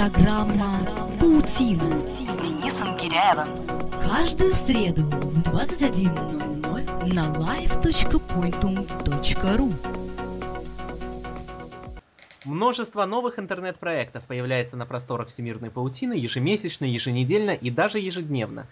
Программа 0.00 0.80
«Паутина» 1.20 1.84
с 1.84 2.40
Денисом 2.40 2.96
Киряевым. 2.96 3.52
Каждую 4.02 4.52
среду 4.52 5.02
в 5.02 5.42
21.00 5.42 7.12
на 7.12 7.30
live.pointum.ru 7.32 9.74
Множество 12.46 13.04
новых 13.04 13.38
интернет-проектов 13.38 14.26
появляется 14.26 14.78
на 14.78 14.86
просторах 14.86 15.28
всемирной 15.28 15.70
паутины 15.70 16.14
ежемесячно, 16.14 16.86
еженедельно 16.86 17.50
и 17.50 17.70
даже 17.70 17.98
ежедневно. 17.98 18.68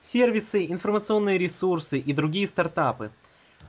Сервисы, 0.00 0.64
информационные 0.64 1.36
ресурсы 1.36 1.98
и 1.98 2.14
другие 2.14 2.48
стартапы. 2.48 3.10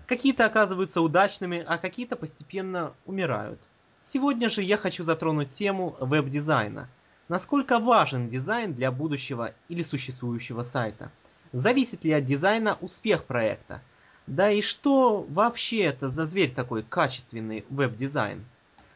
Какие-то 0.08 0.46
оказываются 0.46 1.02
удачными, 1.02 1.62
а 1.68 1.78
какие-то 1.78 2.16
постепенно 2.16 2.94
умирают. 3.06 3.60
Сегодня 4.02 4.48
же 4.48 4.62
я 4.62 4.78
хочу 4.78 5.04
затронуть 5.04 5.50
тему 5.50 5.98
веб-дизайна. 6.00 6.88
Насколько 7.32 7.80
важен 7.80 8.28
дизайн 8.28 8.74
для 8.74 8.92
будущего 8.92 9.54
или 9.70 9.84
существующего 9.84 10.64
сайта? 10.64 11.14
Зависит 11.54 12.04
ли 12.04 12.12
от 12.12 12.26
дизайна 12.26 12.78
успех 12.82 13.24
проекта? 13.24 13.82
Да 14.28 14.52
и 14.52 14.62
что 14.62 15.26
вообще 15.30 15.84
это 15.84 16.10
за 16.10 16.26
зверь 16.26 16.52
такой 16.52 16.84
качественный 16.84 17.64
веб-дизайн? 17.70 18.44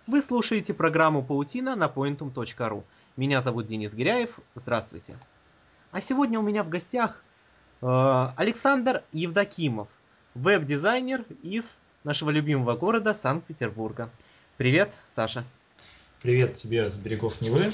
Вы 0.05 0.21
слушаете 0.21 0.73
программу 0.73 1.23
«Паутина» 1.23 1.77
на 1.77 1.85
pointum.ru. 1.85 2.83
Меня 3.15 3.41
зовут 3.41 3.67
Денис 3.67 3.93
Гиряев. 3.93 4.37
Здравствуйте. 4.53 5.15
А 5.91 6.01
сегодня 6.01 6.37
у 6.37 6.43
меня 6.43 6.65
в 6.65 6.67
гостях 6.67 7.23
э, 7.81 7.85
Александр 8.35 9.03
Евдокимов, 9.13 9.87
веб-дизайнер 10.33 11.23
из 11.41 11.79
нашего 12.03 12.31
любимого 12.31 12.75
города 12.75 13.13
Санкт-Петербурга. 13.13 14.09
Привет, 14.57 14.91
Саша. 15.07 15.45
Привет 16.21 16.55
тебе 16.55 16.89
с 16.89 16.97
берегов 16.97 17.39
Невы. 17.39 17.71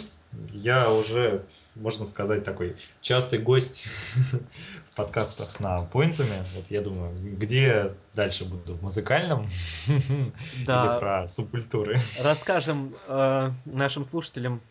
Я 0.53 0.91
уже, 0.91 1.44
можно 1.76 2.05
сказать, 2.05 2.44
такой 2.44 2.76
частый 3.02 3.40
гость 3.40 3.85
в 4.91 4.96
подкастах 4.96 5.60
на 5.60 5.84
Пойнтуме. 5.84 6.43
Вот 6.55 6.68
я 6.68 6.82
думаю, 6.82 7.13
где 7.15 7.93
дальше 8.13 8.46
буду? 8.46 8.76
В 8.76 8.84
музыкальном? 8.84 9.49
Да. 10.65 10.93
Или 10.93 10.99
про 10.99 11.27
субкультуры? 11.27 11.98
Расскажем 12.21 12.96
э, 13.07 13.51
нашим 13.65 14.05
слушателям, 14.05 14.62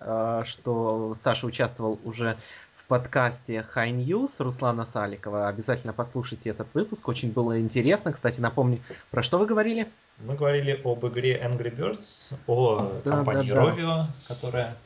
э, 0.00 0.42
что 0.46 1.14
Саша 1.14 1.46
участвовал 1.46 1.98
уже 2.04 2.36
в 2.84 2.86
подкасте 2.86 3.64
High 3.74 4.04
News 4.04 4.42
Руслана 4.42 4.84
Саликова. 4.84 5.48
Обязательно 5.48 5.94
послушайте 5.94 6.50
этот 6.50 6.68
выпуск, 6.74 7.08
очень 7.08 7.32
было 7.32 7.58
интересно. 7.58 8.12
Кстати, 8.12 8.40
напомню, 8.40 8.80
про 9.10 9.22
что 9.22 9.38
вы 9.38 9.46
говорили? 9.46 9.88
Мы 10.18 10.34
говорили 10.34 10.78
об 10.84 11.06
игре 11.06 11.40
Angry 11.42 11.74
Birds, 11.74 12.34
о 12.46 13.00
да, 13.02 13.10
компании 13.10 13.50
да, 13.50 13.56
да. 13.56 13.62
Rovio, 13.62 14.04
которая 14.28 14.76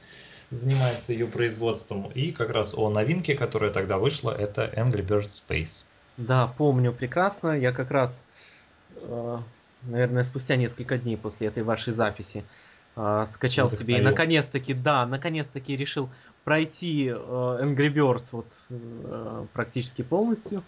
занимается 0.51 1.13
ее 1.13 1.27
производством, 1.27 2.09
и 2.15 2.31
как 2.31 2.51
раз 2.51 2.73
о 2.75 2.89
новинке, 2.89 3.35
которая 3.35 3.71
тогда 3.71 3.99
вышла, 3.99 4.31
это 4.31 4.73
Angry 4.77 5.05
Birds 5.05 5.45
Space. 5.49 5.87
Да, 6.17 6.47
помню 6.57 6.93
прекрасно. 6.93 7.59
Я 7.59 7.73
как 7.73 7.91
раз, 7.91 8.23
э, 8.95 9.39
наверное, 9.83 10.23
спустя 10.23 10.55
несколько 10.55 10.99
дней 10.99 11.17
после 11.17 11.49
этой 11.49 11.65
вашей 11.65 11.93
записи 11.93 12.45
э, 12.95 13.25
скачал 13.27 13.69
себе 13.73 13.99
и 13.99 14.01
наконец-таки, 14.01 14.73
да, 14.73 15.05
наконец-таки 15.05 15.77
решил 15.77 16.09
пройти 16.49 17.09
э, 17.09 17.13
Angry 17.13 17.93
Birds 17.93 18.29
вот 18.33 18.47
практически 19.53 20.01
полностью. 20.01 20.63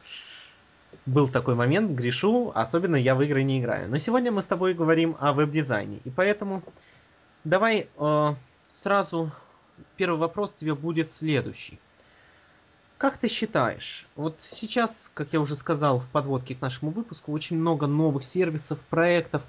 Был 1.06 1.27
такой 1.27 1.55
момент, 1.55 1.92
грешу, 1.92 2.53
особенно 2.55 2.97
я 2.97 3.14
в 3.14 3.23
игры 3.23 3.42
не 3.45 3.61
играю. 3.61 3.89
Но 3.89 3.97
сегодня 3.97 4.31
мы 4.31 4.42
с 4.42 4.47
тобой 4.47 4.75
говорим 4.75 5.17
о 5.19 5.33
веб-дизайне, 5.33 6.01
и 6.05 6.11
поэтому 6.11 6.62
давай 7.45 7.89
сразу 8.75 9.33
первый 9.97 10.19
вопрос 10.19 10.53
тебе 10.53 10.75
будет 10.75 11.11
следующий. 11.11 11.81
Как 12.98 13.17
ты 13.17 13.28
считаешь, 13.28 14.06
вот 14.17 14.36
сейчас, 14.41 15.11
как 15.14 15.33
я 15.33 15.41
уже 15.41 15.56
сказал 15.56 15.98
в 15.98 16.11
подводке 16.11 16.55
к 16.55 16.61
нашему 16.61 16.90
выпуску, 16.90 17.33
очень 17.33 17.57
много 17.57 17.86
новых 17.86 18.23
сервисов, 18.23 18.85
проектов, 18.85 19.42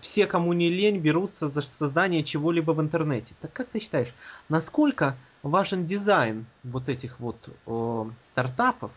все, 0.00 0.26
кому 0.26 0.52
не 0.52 0.68
лень, 0.68 0.98
берутся 0.98 1.48
за 1.48 1.62
создание 1.62 2.22
чего-либо 2.22 2.72
в 2.72 2.80
интернете. 2.82 3.34
Так 3.40 3.54
как 3.54 3.68
ты 3.68 3.80
считаешь, 3.80 4.12
насколько 4.50 5.16
важен 5.42 5.86
дизайн 5.86 6.46
вот 6.64 6.88
этих 6.88 7.20
вот 7.20 7.48
о, 7.66 8.10
стартапов 8.22 8.92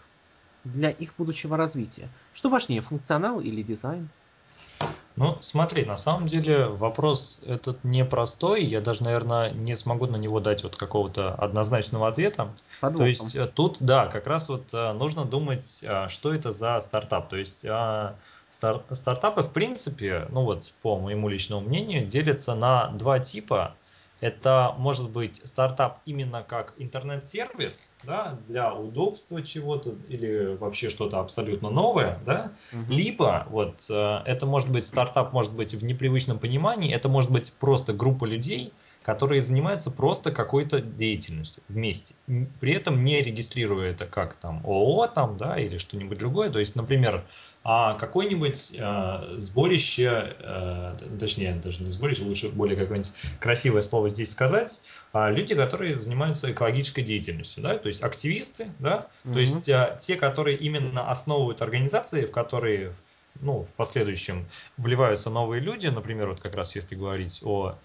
для 0.63 0.89
их 0.89 1.13
будущего 1.17 1.57
развития? 1.57 2.09
Что 2.33 2.49
важнее, 2.49 2.81
функционал 2.81 3.39
или 3.39 3.61
дизайн? 3.61 4.09
Ну, 5.15 5.37
смотри, 5.41 5.85
на 5.85 5.95
самом 5.95 6.25
деле 6.25 6.65
вопрос 6.65 7.43
этот 7.45 7.83
непростой. 7.83 8.63
Я 8.63 8.81
даже, 8.81 9.03
наверное, 9.03 9.51
не 9.51 9.75
смогу 9.75 10.07
на 10.07 10.15
него 10.15 10.39
дать 10.39 10.63
вот 10.63 10.75
какого-то 10.75 11.35
однозначного 11.35 12.07
ответа. 12.07 12.51
То 12.81 13.05
есть 13.05 13.35
э, 13.35 13.45
тут, 13.45 13.77
да, 13.81 14.07
как 14.07 14.25
раз 14.25 14.49
вот 14.49 14.73
э, 14.73 14.93
нужно 14.93 15.25
думать, 15.25 15.85
что 16.07 16.33
это 16.33 16.51
за 16.51 16.79
стартап. 16.79 17.29
То 17.29 17.35
есть 17.35 17.63
стартапы, 18.49 19.43
в 19.43 19.51
принципе, 19.51 20.27
ну 20.31 20.43
вот 20.43 20.73
по 20.81 20.97
моему 20.97 21.29
личному 21.29 21.61
мнению, 21.61 22.07
делятся 22.07 22.55
на 22.55 22.87
два 22.89 23.19
типа. 23.19 23.75
Это 24.23 24.73
может 24.77 25.09
быть 25.09 25.41
стартап 25.43 25.99
именно 26.05 26.43
как 26.43 26.75
интернет-сервис, 26.77 27.89
да, 28.03 28.39
для 28.47 28.73
удобства 28.73 29.41
чего-то 29.41 29.95
или 30.07 30.55
вообще 30.55 30.89
что-то 30.89 31.19
абсолютно 31.19 31.69
новое, 31.69 32.17
да, 32.25 32.53
угу. 32.71 32.93
либо 32.93 33.45
вот 33.49 33.85
э, 33.89 34.19
это 34.25 34.45
может 34.45 34.71
быть 34.71 34.85
стартап, 34.85 35.33
может 35.33 35.53
быть 35.53 35.73
в 35.73 35.83
непривычном 35.83 36.39
понимании, 36.39 36.93
это 36.93 37.09
может 37.09 37.31
быть 37.31 37.51
просто 37.59 37.91
группа 37.91 38.23
людей, 38.23 38.71
которые 39.01 39.41
занимаются 39.41 39.91
просто 39.91 40.31
какой-то 40.31 40.79
деятельностью 40.79 41.61
вместе, 41.67 42.15
при 42.61 42.75
этом 42.75 43.03
не 43.03 43.19
регистрируя 43.19 43.91
это 43.91 44.05
как 44.05 44.37
там 44.37 44.61
ООО 44.65 45.07
там, 45.07 45.35
да, 45.35 45.57
или 45.57 45.77
что-нибудь 45.77 46.17
другое. 46.17 46.49
То 46.49 46.59
есть, 46.59 46.77
например, 46.77 47.25
а 47.63 47.93
какое-нибудь 47.93 48.75
э, 48.77 49.35
сборище, 49.37 50.35
э, 50.39 50.97
точнее, 51.17 51.53
даже 51.53 51.81
не 51.81 51.89
сборище, 51.89 52.23
лучше 52.23 52.49
более 52.49 52.75
какое-нибудь 52.75 53.13
красивое 53.39 53.81
слово 53.81 54.09
здесь 54.09 54.31
сказать, 54.31 54.83
а 55.13 55.29
люди, 55.29 55.55
которые 55.55 55.95
занимаются 55.95 56.51
экологической 56.51 57.03
деятельностью, 57.03 57.63
да, 57.63 57.77
то 57.77 57.87
есть 57.87 58.03
активисты, 58.03 58.69
да, 58.79 59.07
угу. 59.23 59.35
то 59.35 59.39
есть 59.39 59.69
э, 59.69 59.97
те, 59.99 60.17
которые 60.17 60.57
именно 60.57 61.09
основывают 61.09 61.61
организации, 61.61 62.25
в 62.25 62.31
которые 62.31 62.93
ну, 63.41 63.63
в 63.63 63.73
последующем 63.73 64.45
вливаются 64.77 65.29
новые 65.29 65.61
люди, 65.61 65.87
например, 65.87 66.29
вот 66.29 66.39
как 66.39 66.55
раз 66.55 66.75
если 66.75 66.95
говорить 66.95 67.41
о 67.43 67.75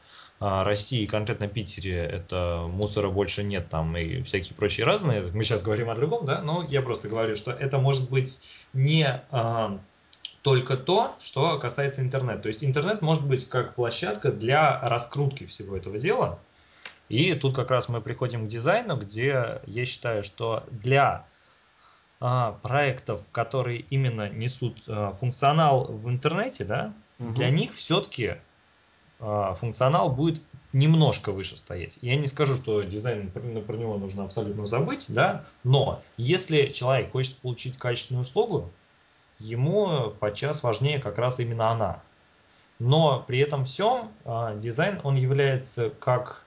России, 0.41 1.07
конкретно 1.07 1.49
Питере, 1.49 1.97
это 1.97 2.67
мусора 2.69 3.11
больше 3.11 3.43
нет 3.43 3.69
там 3.69 3.97
и 3.97 4.23
всякие 4.23 4.55
прочие 4.55 4.87
разные. 4.87 5.23
Мы 5.33 5.43
сейчас 5.43 5.63
говорим 5.65 5.91
о 5.91 5.97
другом, 5.97 6.25
да, 6.25 6.41
но 6.43 6.65
я 6.69 6.81
просто 6.81 7.09
говорю, 7.09 7.35
что 7.35 7.51
это 7.51 7.79
может 7.79 8.09
быть 8.09 8.49
не 8.73 9.21
а, 9.31 9.81
только 10.43 10.77
то, 10.77 11.15
что 11.19 11.59
касается 11.59 12.03
интернета. 12.03 12.43
То 12.43 12.49
есть 12.49 12.63
интернет 12.63 13.03
может 13.03 13.27
быть 13.27 13.49
как 13.49 13.75
площадка 13.75 14.31
для 14.31 14.81
раскрутки 14.81 15.45
всего 15.45 15.77
этого 15.77 15.99
дела. 15.99 16.39
И 17.09 17.35
тут 17.35 17.57
как 17.57 17.71
раз 17.71 17.89
мы 17.89 18.01
приходим 18.01 18.45
к 18.45 18.49
дизайну, 18.49 18.97
где 18.97 19.61
я 19.67 19.85
считаю, 19.85 20.23
что 20.23 20.65
для 20.71 21.27
а, 22.21 22.53
проектов, 22.63 23.29
которые 23.33 23.81
именно 23.91 24.29
несут 24.29 24.83
а, 24.87 25.13
функционал 25.13 25.87
в 25.87 26.09
интернете, 26.09 26.65
да, 26.65 26.93
угу. 27.19 27.33
для 27.33 27.51
них 27.51 27.73
все-таки 27.73 28.27
а, 28.27 28.39
функционал 29.19 30.11
будет 30.11 30.41
немножко 30.73 31.33
выше 31.33 31.57
стоять. 31.57 31.99
Я 32.03 32.17
не 32.17 32.27
скажу, 32.27 32.57
что 32.57 32.83
дизайн 32.83 33.31
про 33.31 33.77
него 33.77 33.97
нужно 33.97 34.25
абсолютно 34.25 34.67
забыть, 34.67 35.07
да, 35.09 35.45
но 35.65 36.01
если 36.17 36.67
человек 36.67 37.13
хочет 37.13 37.39
получить 37.39 37.79
качественную 37.79 38.23
услугу, 38.23 38.71
ему 39.39 40.11
подчас 40.19 40.63
важнее 40.63 40.99
как 40.99 41.19
раз 41.19 41.41
именно 41.41 41.71
она. 41.71 42.03
Но 42.79 43.25
при 43.27 43.41
этом 43.41 43.65
всем 43.65 44.13
а, 44.25 44.55
дизайн, 44.55 45.01
он 45.03 45.17
является 45.17 45.91
как 45.91 46.45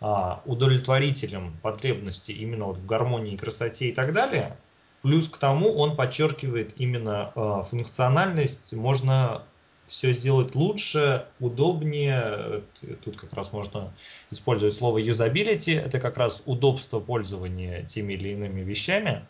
а, 0.00 0.40
удовлетворителем 0.46 1.56
потребностей 1.62 2.32
именно 2.32 2.66
вот 2.66 2.78
в 2.78 2.86
гармонии, 2.86 3.36
красоте 3.36 3.88
и 3.88 3.92
так 3.92 4.12
далее. 4.12 4.56
Плюс 5.02 5.28
к 5.28 5.36
тому 5.36 5.74
он 5.76 5.94
подчеркивает 5.94 6.74
именно 6.78 7.30
функциональность, 7.62 8.72
можно 8.72 9.42
все 9.86 10.12
сделать 10.12 10.54
лучше, 10.54 11.26
удобнее. 11.40 12.62
Тут 13.04 13.16
как 13.16 13.32
раз 13.32 13.52
можно 13.52 13.92
использовать 14.30 14.74
слово 14.74 14.98
usability. 14.98 15.78
Это 15.78 16.00
как 16.00 16.18
раз 16.18 16.42
удобство 16.46 17.00
пользования 17.00 17.82
теми 17.84 18.14
или 18.14 18.30
иными 18.30 18.60
вещами. 18.60 19.24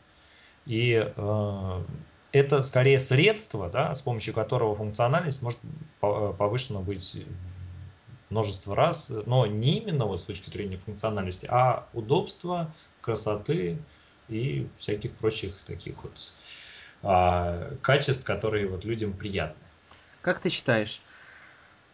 И 0.64 1.12
э, 1.16 1.82
это 2.32 2.62
скорее 2.62 2.98
средство, 2.98 3.70
да, 3.70 3.94
с 3.94 4.02
помощью 4.02 4.34
которого 4.34 4.74
функциональность 4.74 5.42
может 5.42 5.60
повышена 6.00 6.80
быть 6.80 7.16
множество 8.30 8.74
раз, 8.74 9.12
но 9.26 9.46
не 9.46 9.78
именно 9.78 10.06
вот 10.06 10.20
с 10.20 10.24
точки 10.24 10.50
зрения 10.50 10.76
функциональности, 10.76 11.46
а 11.48 11.86
удобства, 11.92 12.74
красоты 13.00 13.78
и 14.28 14.66
всяких 14.76 15.12
прочих 15.12 15.54
таких 15.62 16.02
вот 16.02 16.34
а, 17.02 17.72
качеств, 17.82 18.24
которые 18.24 18.66
вот 18.66 18.84
людям 18.84 19.12
приятны. 19.12 19.65
Как 20.26 20.40
ты 20.40 20.48
считаешь, 20.48 21.00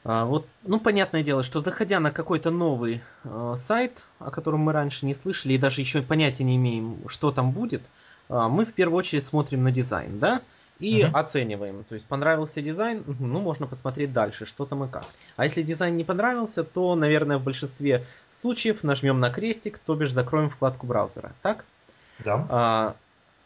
А, 0.05 0.25
вот, 0.25 0.49
ну, 0.63 0.81
понятное 0.81 1.23
дело, 1.23 1.43
что 1.43 1.61
заходя 1.61 2.01
на 2.01 2.11
какой-то 2.11 2.51
новый 2.51 3.03
э, 3.25 3.55
сайт, 3.59 4.05
о 4.19 4.31
котором 4.31 4.61
мы 4.61 4.73
раньше 4.73 5.05
не 5.05 5.15
слышали 5.15 5.53
и 5.53 5.59
даже 5.59 5.83
еще 5.83 6.01
понятия 6.01 6.43
не 6.45 6.57
имеем, 6.57 7.07
что 7.09 7.31
там 7.31 7.53
будет, 7.53 7.83
э, 8.31 8.49
мы 8.51 8.65
в 8.65 8.73
первую 8.73 8.99
очередь 8.99 9.23
смотрим 9.23 9.63
на 9.63 9.71
дизайн, 9.71 10.19
да, 10.19 10.41
и 10.81 11.05
угу. 11.05 11.15
оцениваем. 11.15 11.85
То 11.85 11.95
есть 11.95 12.07
понравился 12.07 12.63
дизайн, 12.63 13.05
ну, 13.07 13.43
можно 13.43 13.67
посмотреть 13.67 14.15
дальше, 14.15 14.47
что 14.47 14.65
там 14.65 14.83
и 14.85 14.89
как. 14.89 15.05
А 15.37 15.45
если 15.45 15.63
дизайн 15.63 15.95
не 15.95 16.05
понравился, 16.05 16.65
то, 16.65 16.95
наверное, 16.95 17.37
в 17.37 17.45
большинстве 17.45 18.07
случаев 18.31 18.83
нажмем 18.83 19.21
на 19.21 19.31
крестик, 19.31 19.77
то 19.79 19.95
бишь 19.95 20.11
закроем 20.11 20.49
вкладку 20.49 20.87
браузера, 20.87 21.35
так? 21.43 21.67
Да. 22.25 22.47
А, 22.49 22.97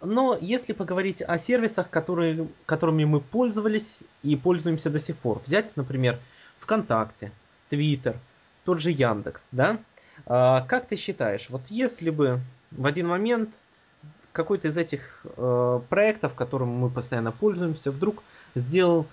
но 0.00 0.36
если 0.40 0.72
поговорить 0.72 1.22
о 1.22 1.38
сервисах, 1.38 1.90
которые, 1.90 2.48
которыми 2.66 3.04
мы 3.04 3.20
пользовались 3.20 4.00
и 4.22 4.36
пользуемся 4.36 4.90
до 4.90 5.00
сих 5.00 5.16
пор, 5.16 5.40
взять, 5.44 5.76
например, 5.76 6.18
ВКонтакте, 6.58 7.32
Твиттер, 7.68 8.16
тот 8.64 8.80
же 8.80 8.90
Яндекс, 8.90 9.48
да? 9.52 9.78
А, 10.26 10.62
как 10.62 10.86
ты 10.86 10.96
считаешь, 10.96 11.48
вот 11.50 11.62
если 11.68 12.10
бы 12.10 12.40
в 12.70 12.86
один 12.86 13.08
момент 13.08 13.54
какой-то 14.32 14.68
из 14.68 14.76
этих 14.76 15.24
э, 15.24 15.80
проектов, 15.88 16.34
которым 16.34 16.68
мы 16.68 16.90
постоянно 16.90 17.32
пользуемся, 17.32 17.90
вдруг 17.90 18.22
сделал, 18.54 19.06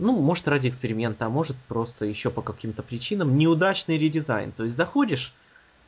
ну, 0.00 0.20
может 0.20 0.48
ради 0.48 0.68
эксперимента, 0.68 1.26
а 1.26 1.28
может 1.28 1.56
просто 1.68 2.06
еще 2.06 2.28
по 2.30 2.42
каким-то 2.42 2.82
причинам, 2.82 3.38
неудачный 3.38 3.98
редизайн. 3.98 4.50
То 4.50 4.64
есть 4.64 4.76
заходишь 4.76 5.36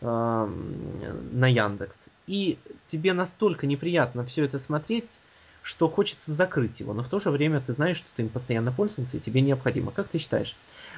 на 0.04 1.46
Яндекс, 1.46 2.08
и 2.26 2.58
тебе 2.84 3.12
настолько 3.12 3.66
неприятно 3.66 4.24
все 4.24 4.44
это 4.44 4.58
смотреть, 4.58 5.20
что 5.62 5.88
хочется 5.88 6.32
закрыть 6.34 6.80
его, 6.80 6.92
но 6.92 7.02
в 7.02 7.08
то 7.08 7.18
же 7.18 7.30
время 7.30 7.60
ты 7.60 7.72
знаешь, 7.72 7.96
что 7.96 8.08
ты 8.14 8.22
им 8.22 8.28
постоянно 8.28 8.70
пользуешься, 8.70 9.16
и 9.16 9.20
тебе 9.20 9.40
необходимо. 9.40 9.92
Как 9.92 10.08
ты 10.08 10.18
считаешь? 10.18 10.56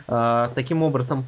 Э, 0.08 0.48
таким 0.56 0.82
образом, 0.82 1.24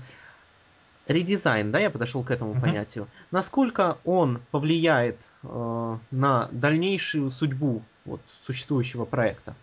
редизайн, 1.06 1.70
да, 1.70 1.78
я 1.78 1.90
подошел 1.90 2.24
к 2.24 2.32
этому 2.32 2.54
uh-huh. 2.54 2.60
понятию. 2.60 3.06
Насколько 3.30 3.98
он 4.04 4.40
повлияет 4.50 5.18
э, 5.44 5.98
на 6.10 6.48
дальнейшую 6.50 7.30
судьбу 7.30 7.82
вот, 8.04 8.20
существующего 8.36 9.04
проекта? 9.04 9.54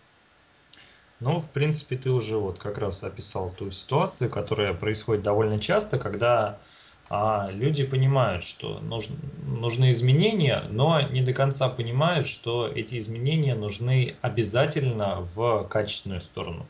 Ну, 1.20 1.40
в 1.40 1.50
принципе, 1.50 1.96
ты 1.96 2.10
уже 2.10 2.38
вот 2.38 2.58
как 2.58 2.78
раз 2.78 3.04
описал 3.04 3.50
ту 3.50 3.70
ситуацию, 3.70 4.30
которая 4.30 4.72
происходит 4.72 5.22
довольно 5.22 5.58
часто, 5.58 5.98
когда 5.98 6.58
а, 7.08 7.50
люди 7.52 7.84
понимают, 7.84 8.42
что 8.42 8.80
нужны, 8.80 9.16
нужны 9.46 9.90
изменения, 9.92 10.64
но 10.70 11.00
не 11.00 11.22
до 11.22 11.32
конца 11.32 11.68
понимают, 11.68 12.26
что 12.26 12.66
эти 12.66 12.98
изменения 12.98 13.54
нужны 13.54 14.14
обязательно 14.22 15.20
в 15.20 15.64
качественную 15.68 16.20
сторону. 16.20 16.66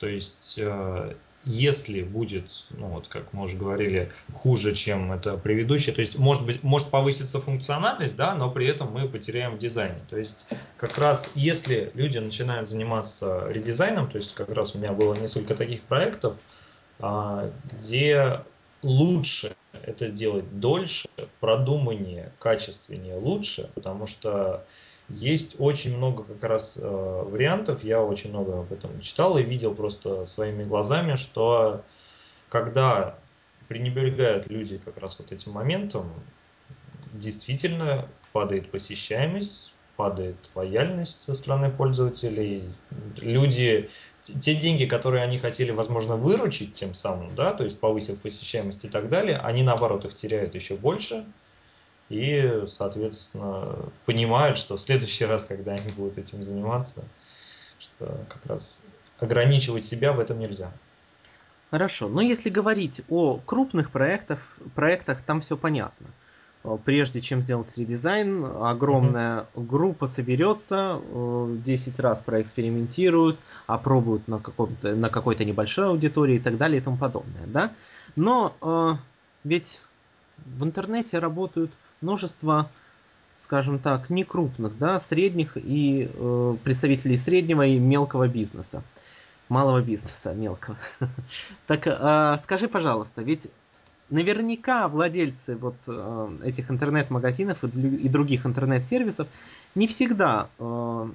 То 0.00 0.08
есть 0.08 0.58
э, 0.60 1.14
если 1.44 2.02
будет, 2.02 2.66
ну 2.70 2.88
вот 2.88 3.08
как 3.08 3.32
мы 3.32 3.44
уже 3.44 3.56
говорили, 3.56 4.10
хуже, 4.34 4.74
чем 4.74 5.12
это 5.12 5.36
предыдущее, 5.36 5.94
то 5.94 6.00
есть 6.00 6.18
может 6.18 6.44
быть, 6.44 6.62
может 6.62 6.88
повыситься 6.88 7.40
функциональность, 7.40 8.16
да, 8.16 8.34
но 8.34 8.50
при 8.50 8.66
этом 8.66 8.92
мы 8.92 9.08
потеряем 9.08 9.54
в 9.54 9.58
дизайне. 9.58 10.00
То 10.08 10.18
есть 10.18 10.48
как 10.76 10.98
раз 10.98 11.30
если 11.34 11.92
люди 11.94 12.18
начинают 12.18 12.68
заниматься 12.68 13.46
редизайном, 13.48 14.10
то 14.10 14.16
есть 14.16 14.34
как 14.34 14.50
раз 14.50 14.74
у 14.74 14.78
меня 14.78 14.92
было 14.92 15.14
несколько 15.14 15.54
таких 15.54 15.82
проектов, 15.82 16.36
а, 16.98 17.50
где 17.72 18.40
лучше 18.82 19.54
это 19.82 20.08
сделать 20.08 20.58
дольше, 20.58 21.08
продуманнее, 21.40 22.32
качественнее, 22.38 23.16
лучше, 23.16 23.70
потому 23.74 24.06
что 24.06 24.64
есть 25.08 25.56
очень 25.58 25.96
много 25.96 26.22
как 26.22 26.44
раз 26.44 26.78
э, 26.80 26.86
вариантов, 26.86 27.82
я 27.82 28.02
очень 28.02 28.30
много 28.30 28.60
об 28.60 28.72
этом 28.72 29.00
читал 29.00 29.38
и 29.38 29.42
видел 29.42 29.74
просто 29.74 30.24
своими 30.24 30.62
глазами, 30.62 31.16
что 31.16 31.82
когда 32.48 33.18
пренебрегают 33.68 34.48
люди 34.48 34.78
как 34.84 34.98
раз 34.98 35.18
вот 35.18 35.32
этим 35.32 35.52
моментом, 35.52 36.12
действительно 37.12 38.08
падает 38.32 38.70
посещаемость, 38.70 39.74
падает 40.00 40.36
лояльность 40.54 41.20
со 41.20 41.34
стороны 41.34 41.70
пользователей. 41.70 42.64
Люди, 43.16 43.90
те 44.22 44.54
деньги, 44.54 44.86
которые 44.86 45.22
они 45.22 45.36
хотели, 45.36 45.72
возможно, 45.72 46.16
выручить 46.16 46.72
тем 46.72 46.94
самым, 46.94 47.34
да, 47.34 47.52
то 47.52 47.64
есть 47.64 47.78
повысив 47.78 48.18
посещаемость 48.22 48.86
и 48.86 48.88
так 48.88 49.10
далее, 49.10 49.36
они 49.36 49.62
наоборот 49.62 50.06
их 50.06 50.14
теряют 50.14 50.54
еще 50.54 50.76
больше, 50.76 51.26
и, 52.08 52.64
соответственно, 52.66 53.76
понимают, 54.06 54.56
что 54.56 54.78
в 54.78 54.80
следующий 54.80 55.26
раз, 55.26 55.44
когда 55.44 55.72
они 55.72 55.92
будут 55.92 56.16
этим 56.16 56.42
заниматься, 56.42 57.04
что 57.78 58.06
как 58.30 58.46
раз 58.46 58.86
ограничивать 59.18 59.84
себя 59.84 60.14
в 60.14 60.18
этом 60.18 60.38
нельзя. 60.38 60.72
Хорошо, 61.70 62.08
но 62.08 62.22
если 62.22 62.48
говорить 62.48 63.02
о 63.10 63.38
крупных 63.44 63.90
проектах, 63.90 64.56
проектах 64.74 65.20
там 65.20 65.42
все 65.42 65.58
понятно. 65.58 66.06
Прежде 66.84 67.22
чем 67.22 67.40
сделать 67.40 67.78
редизайн, 67.78 68.44
огромная 68.44 69.46
mm-hmm. 69.54 69.66
группа 69.66 70.06
соберется, 70.06 71.00
10 71.64 71.98
раз 72.00 72.20
проэкспериментируют, 72.20 73.40
опробуют 73.66 74.28
на, 74.28 74.40
каком-то, 74.40 74.94
на 74.94 75.08
какой-то 75.08 75.46
небольшой 75.46 75.86
аудитории 75.86 76.36
и 76.36 76.38
так 76.38 76.58
далее 76.58 76.80
и 76.80 76.84
тому 76.84 76.98
подобное. 76.98 77.46
Да? 77.46 77.72
Но 78.14 78.54
э, 78.60 78.98
ведь 79.42 79.80
в 80.44 80.64
интернете 80.64 81.18
работают 81.18 81.72
множество, 82.02 82.70
скажем 83.34 83.78
так, 83.78 84.10
не 84.10 84.24
крупных, 84.24 84.76
да, 84.76 85.00
средних 85.00 85.56
и 85.56 86.10
э, 86.12 86.56
представителей 86.62 87.16
среднего 87.16 87.64
и 87.64 87.78
мелкого 87.78 88.28
бизнеса. 88.28 88.82
Малого 89.48 89.80
бизнеса, 89.80 90.34
мелкого. 90.34 90.76
Так 91.66 91.86
э, 91.86 92.36
скажи, 92.42 92.68
пожалуйста, 92.68 93.22
ведь 93.22 93.48
наверняка 94.10 94.88
владельцы 94.88 95.56
вот 95.56 95.76
э, 95.86 96.38
этих 96.44 96.70
интернет-магазинов 96.70 97.64
и, 97.64 97.68
и 97.68 98.08
других 98.08 98.46
интернет-сервисов 98.46 99.28
не 99.74 99.86
всегда 99.86 100.48
э, 100.58 101.10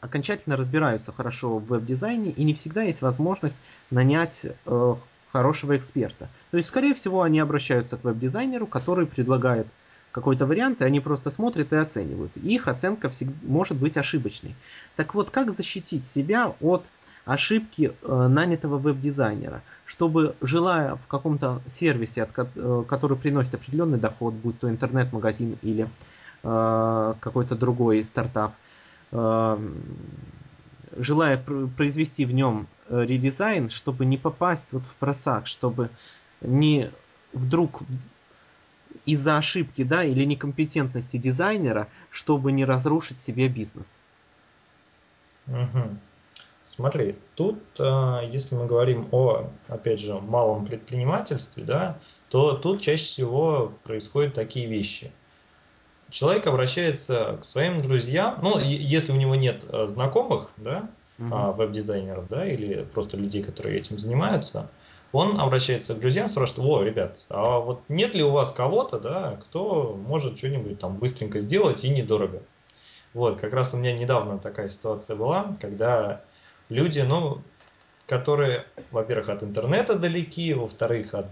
окончательно 0.00 0.56
разбираются 0.56 1.12
хорошо 1.12 1.58
в 1.58 1.66
веб-дизайне 1.66 2.30
и 2.30 2.44
не 2.44 2.54
всегда 2.54 2.82
есть 2.82 3.02
возможность 3.02 3.56
нанять 3.90 4.46
э, 4.66 4.94
хорошего 5.32 5.76
эксперта. 5.76 6.28
То 6.50 6.56
есть, 6.56 6.68
скорее 6.68 6.94
всего, 6.94 7.22
они 7.22 7.38
обращаются 7.38 7.96
к 7.96 8.04
веб-дизайнеру, 8.04 8.66
который 8.66 9.06
предлагает 9.06 9.66
какой-то 10.12 10.46
вариант, 10.46 10.80
и 10.80 10.84
они 10.84 11.00
просто 11.00 11.30
смотрят 11.30 11.72
и 11.72 11.76
оценивают. 11.76 12.36
их 12.36 12.66
оценка 12.66 13.08
всегда, 13.08 13.34
может 13.42 13.76
быть 13.78 13.96
ошибочной. 13.96 14.56
Так 14.96 15.14
вот, 15.14 15.30
как 15.30 15.52
защитить 15.52 16.04
себя 16.04 16.52
от 16.60 16.84
ошибки 17.24 17.92
э, 18.02 18.26
нанятого 18.28 18.78
веб-дизайнера, 18.78 19.62
чтобы, 19.84 20.34
желая 20.40 20.96
в 20.96 21.06
каком-то 21.06 21.60
сервисе, 21.66 22.28
э, 22.36 22.84
который 22.88 23.16
приносит 23.16 23.54
определенный 23.54 23.98
доход, 23.98 24.34
будь 24.34 24.58
то 24.58 24.70
интернет-магазин 24.70 25.58
или 25.62 25.88
э, 26.42 27.14
какой-то 27.20 27.54
другой 27.54 28.04
стартап, 28.04 28.54
э, 29.12 29.58
желая 30.96 31.38
произвести 31.76 32.24
в 32.24 32.34
нем 32.34 32.66
редизайн, 32.88 33.70
чтобы 33.70 34.04
не 34.06 34.18
попасть 34.18 34.72
вот 34.72 34.82
в 34.84 34.96
просак, 34.96 35.46
чтобы 35.46 35.90
не 36.40 36.90
вдруг 37.32 37.82
из-за 39.06 39.36
ошибки, 39.36 39.84
да, 39.84 40.02
или 40.02 40.24
некомпетентности 40.24 41.16
дизайнера, 41.16 41.86
чтобы 42.10 42.50
не 42.50 42.64
разрушить 42.64 43.18
себе 43.20 43.48
бизнес. 43.48 44.00
Угу. 45.46 45.96
Смотри, 46.74 47.16
тут, 47.34 47.58
э, 47.80 48.28
если 48.30 48.54
мы 48.54 48.66
говорим 48.66 49.08
о, 49.10 49.48
опять 49.66 49.98
же, 49.98 50.14
малом 50.20 50.64
предпринимательстве, 50.64 51.64
да, 51.64 51.98
то 52.30 52.54
тут 52.54 52.80
чаще 52.80 53.04
всего 53.04 53.72
происходят 53.82 54.34
такие 54.34 54.66
вещи. 54.66 55.10
Человек 56.10 56.46
обращается 56.46 57.38
к 57.40 57.44
своим 57.44 57.82
друзьям, 57.82 58.38
ну, 58.40 58.58
если 58.60 59.10
у 59.10 59.16
него 59.16 59.34
нет 59.34 59.64
э, 59.68 59.88
знакомых, 59.88 60.50
да, 60.56 60.88
uh-huh. 61.18 61.54
веб-дизайнеров, 61.54 62.28
да, 62.28 62.46
или 62.46 62.84
просто 62.94 63.16
людей, 63.16 63.42
которые 63.42 63.78
этим 63.78 63.98
занимаются, 63.98 64.68
он 65.12 65.40
обращается 65.40 65.94
к 65.94 66.00
друзьям, 66.00 66.28
спрашивает, 66.28 66.68
о, 66.68 66.82
ребят, 66.84 67.24
а 67.28 67.58
вот 67.58 67.80
нет 67.88 68.14
ли 68.14 68.22
у 68.22 68.30
вас 68.30 68.52
кого-то, 68.52 69.00
да, 69.00 69.40
кто 69.42 69.98
может 70.06 70.38
что-нибудь 70.38 70.78
там 70.78 70.96
быстренько 70.96 71.40
сделать 71.40 71.84
и 71.84 71.90
недорого? 71.90 72.42
Вот, 73.12 73.40
как 73.40 73.52
раз 73.52 73.74
у 73.74 73.76
меня 73.76 73.92
недавно 73.92 74.38
такая 74.38 74.68
ситуация 74.68 75.16
была, 75.16 75.56
когда 75.60 76.22
люди, 76.70 77.00
ну, 77.00 77.42
которые, 78.06 78.64
во-первых, 78.90 79.28
от 79.28 79.42
интернета 79.42 79.96
далеки, 79.96 80.54
во-вторых, 80.54 81.14
от 81.14 81.26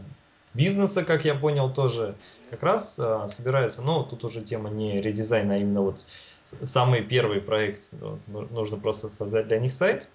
бизнеса, 0.54 1.04
как 1.04 1.25
я 1.25 1.35
понял, 1.35 1.73
тоже 1.73 2.14
как 2.50 2.62
раз 2.62 2.99
а, 3.00 3.26
собираются, 3.26 3.83
ну, 3.83 4.02
тут 4.02 4.25
уже 4.25 4.42
тема 4.42 4.71
не 4.71 5.00
редизайн, 5.00 5.50
а 5.50 5.57
именно 5.57 5.83
вот 5.83 6.04
самый 6.42 7.02
первый 7.02 7.40
проект, 7.40 7.80
ну, 8.00 8.18
нужно 8.50 8.76
просто 8.76 9.09
создать 9.09 9.49
для 9.49 9.59
них 9.59 9.73
сайт. 9.73 10.09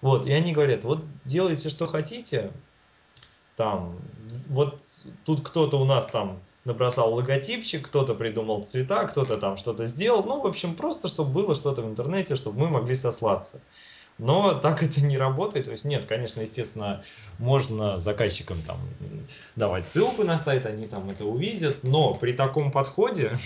Вот, 0.00 0.26
и 0.26 0.32
они 0.32 0.52
говорят, 0.52 0.84
вот 0.84 1.04
делайте, 1.24 1.68
что 1.68 1.86
хотите, 1.86 2.50
там, 3.56 3.98
вот 4.48 4.80
тут 5.26 5.42
кто-то 5.42 5.78
у 5.78 5.84
нас 5.84 6.06
там 6.06 6.40
набросал 6.64 7.14
логотипчик, 7.14 7.86
кто-то 7.86 8.14
придумал 8.14 8.64
цвета, 8.64 9.04
кто-то 9.06 9.36
там 9.36 9.58
что-то 9.58 9.86
сделал, 9.86 10.24
ну, 10.24 10.40
в 10.40 10.46
общем, 10.46 10.74
просто, 10.74 11.08
чтобы 11.08 11.30
было 11.32 11.54
что-то 11.54 11.82
в 11.82 11.86
интернете, 11.86 12.36
чтобы 12.36 12.60
мы 12.60 12.68
могли 12.68 12.94
сослаться. 12.94 13.60
Но 14.20 14.54
так 14.54 14.82
это 14.82 15.00
не 15.00 15.16
работает. 15.16 15.66
То 15.66 15.72
есть 15.72 15.84
нет, 15.84 16.06
конечно, 16.06 16.42
естественно, 16.42 17.02
можно 17.38 17.98
заказчикам 17.98 18.58
там 18.66 18.78
давать 19.56 19.84
ссылку 19.84 20.24
на 20.24 20.36
сайт, 20.36 20.66
они 20.66 20.86
там 20.86 21.08
это 21.10 21.24
увидят, 21.24 21.82
но 21.82 22.14
при 22.14 22.32
таком 22.32 22.70
подходе 22.70 23.36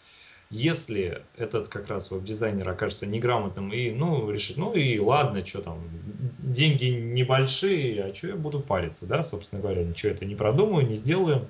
если 0.50 1.22
этот 1.36 1.68
как 1.68 1.88
раз 1.88 2.10
веб-дизайнер 2.10 2.68
окажется 2.68 3.06
неграмотным 3.06 3.72
и, 3.72 3.90
ну, 3.90 4.30
решит, 4.30 4.56
ну 4.56 4.72
и 4.72 4.98
ладно, 4.98 5.44
что 5.44 5.62
там, 5.62 5.82
деньги 6.38 6.86
небольшие, 6.86 8.04
а 8.04 8.14
что 8.14 8.28
я 8.28 8.36
буду 8.36 8.60
париться, 8.60 9.06
да, 9.06 9.22
собственно 9.22 9.60
говоря, 9.60 9.84
ничего 9.84 10.12
это 10.12 10.24
не 10.24 10.34
продумаю, 10.34 10.86
не 10.86 10.94
сделаю, 10.94 11.48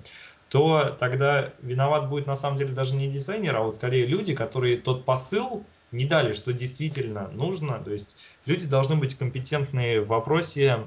то 0.48 0.96
тогда 0.98 1.52
виноват 1.62 2.08
будет 2.08 2.26
на 2.26 2.34
самом 2.34 2.58
деле 2.58 2.72
даже 2.72 2.94
не 2.94 3.08
дизайнер, 3.08 3.56
а 3.56 3.62
вот 3.62 3.76
скорее 3.76 4.06
люди, 4.06 4.34
которые 4.34 4.78
тот 4.78 5.04
посыл 5.04 5.64
не 5.92 6.04
дали, 6.04 6.32
что 6.32 6.52
действительно 6.52 7.28
нужно. 7.28 7.78
То 7.78 7.92
есть 7.92 8.18
люди 8.46 8.66
должны 8.66 8.96
быть 8.96 9.14
компетентны 9.16 10.00
в 10.00 10.08
вопросе 10.08 10.86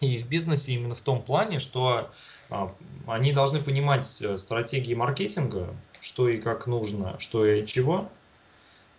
и 0.00 0.16
в 0.16 0.28
бизнесе 0.28 0.72
именно 0.72 0.94
в 0.94 1.00
том 1.00 1.22
плане, 1.22 1.58
что 1.58 2.10
а, 2.48 2.74
они 3.06 3.32
должны 3.32 3.60
понимать 3.60 4.20
э, 4.22 4.38
стратегии 4.38 4.94
маркетинга, 4.94 5.74
что 6.00 6.28
и 6.28 6.38
как 6.38 6.66
нужно, 6.66 7.18
что 7.18 7.44
и 7.44 7.66
чего, 7.66 8.08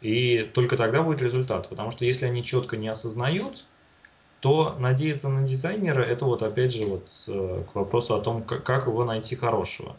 и 0.02 0.50
только 0.54 0.78
тогда 0.78 1.02
будет 1.02 1.22
результат. 1.22 1.70
Потому 1.70 1.92
что 1.92 2.06
если 2.06 2.26
они 2.26 2.44
четко 2.44 2.78
не 2.78 2.88
осознают, 2.88 3.66
то 4.42 4.76
надеяться 4.80 5.30
на 5.30 5.46
дизайнера, 5.48 6.02
это 6.02 6.26
вот 6.26 6.44
опять 6.44 6.74
же 6.74 6.86
вот 6.86 7.10
э, 7.28 7.64
к 7.72 7.76
вопросу 7.76 8.16
о 8.16 8.22
том, 8.22 8.44
как 8.44 8.88
его 8.88 9.04
найти 9.04 9.36
хорошего. 9.36 9.96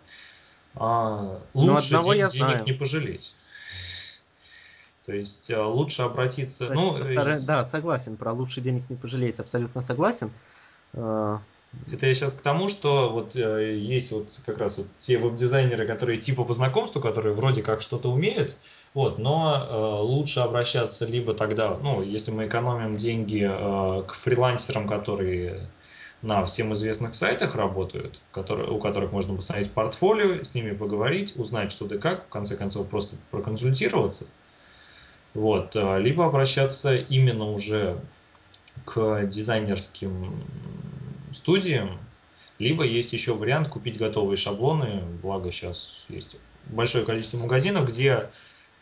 А, 0.75 1.41
ну, 1.55 1.61
лучше 1.61 1.91
день, 2.03 2.19
я 2.19 2.29
денег 2.29 2.31
знаю. 2.31 2.65
не 2.65 2.73
пожалеть. 2.73 3.35
То 5.07 5.15
есть 5.15 5.51
э, 5.51 5.61
лучше 5.61 6.03
обратиться. 6.03 6.65
Кстати, 6.65 6.79
ну, 6.79 6.93
второй... 6.93 7.41
Да, 7.41 7.65
согласен. 7.65 8.17
Про 8.17 8.33
лучше 8.33 8.61
денег 8.61 8.89
не 8.89 8.97
пожалеть, 8.97 9.41
абсолютно 9.41 9.83
согласен. 9.83 10.31
Это 11.91 12.07
я 12.07 12.15
сейчас 12.15 12.35
к 12.35 12.43
тому, 12.43 12.69
что 12.69 13.11
вот 13.11 13.35
э, 13.35 13.77
есть 13.79 14.13
вот 14.13 14.41
как 14.45 14.59
раз 14.59 14.79
вот 14.79 14.89
те 14.99 15.17
веб-дизайнеры, 15.17 15.87
которые 15.87 16.19
типа 16.19 16.45
по 16.45 16.53
знакомству, 16.53 17.01
которые 17.01 17.35
вроде 17.35 17.63
как 17.63 17.81
что-то 17.81 18.11
умеют, 18.11 18.57
вот, 18.93 19.19
но 19.19 19.57
э, 19.57 20.03
лучше 20.07 20.41
обращаться 20.41 21.07
либо 21.07 21.33
тогда, 21.33 21.77
ну, 21.83 22.03
если 22.03 22.31
мы 22.31 22.47
экономим 22.47 22.99
деньги 22.99 23.49
э, 23.51 24.03
к 24.07 24.13
фрилансерам, 24.13 24.87
которые 24.87 25.67
на 26.21 26.45
всем 26.45 26.73
известных 26.75 27.15
сайтах 27.15 27.57
работают, 27.57 28.21
которые, 28.33 28.71
у 28.71 28.79
которых 28.79 29.13
можно 29.13 29.35
посмотреть 29.35 29.71
портфолио, 29.73 30.45
с 30.45 30.55
ними 30.55 30.73
поговорить, 30.73 31.35
узнать 31.37 31.73
что 31.73 31.87
да 31.87 31.97
как, 31.97 32.27
в 32.27 32.29
конце 32.29 32.57
концов 32.57 32.87
просто 32.89 33.17
проконсультироваться. 33.31 34.27
Вот, 35.35 35.77
э, 35.77 36.01
либо 36.01 36.27
обращаться 36.27 36.95
именно 36.95 37.51
уже 37.51 37.99
к 38.85 39.25
дизайнерским 39.25 40.45
студиям, 41.31 41.99
либо 42.59 42.85
есть 42.85 43.13
еще 43.13 43.35
вариант 43.35 43.69
купить 43.69 43.99
готовые 43.99 44.37
шаблоны, 44.37 45.03
благо 45.23 45.51
сейчас 45.51 46.07
есть 46.09 46.37
большое 46.67 47.05
количество 47.05 47.39
магазинов, 47.39 47.89
где 47.89 48.31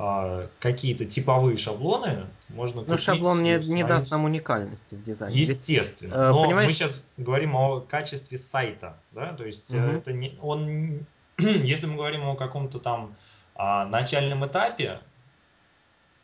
а, 0.02 0.48
какие-то 0.60 1.04
типовые 1.04 1.56
шаблоны 1.56 2.26
можно 2.48 2.80
купить. 2.80 2.90
Но 2.90 2.96
шаблон 2.96 3.42
не, 3.42 3.58
не 3.68 3.84
даст 3.84 4.10
нам 4.10 4.24
уникальности 4.24 4.94
в 4.94 5.02
дизайне. 5.02 5.38
Естественно. 5.38 6.08
Ведь, 6.08 6.16
э, 6.16 6.28
но 6.30 6.44
понимаешь... 6.44 6.70
мы 6.70 6.74
сейчас 6.74 7.04
говорим 7.18 7.54
о 7.54 7.80
качестве 7.80 8.38
сайта, 8.38 8.96
да, 9.12 9.34
то 9.34 9.44
есть 9.44 9.74
угу. 9.74 9.82
это 9.82 10.12
не 10.12 10.38
он, 10.40 11.06
если 11.38 11.86
мы 11.86 11.96
говорим 11.96 12.28
о 12.28 12.34
каком-то 12.34 12.78
там 12.78 13.14
а, 13.54 13.84
начальном 13.86 14.46
этапе, 14.46 15.00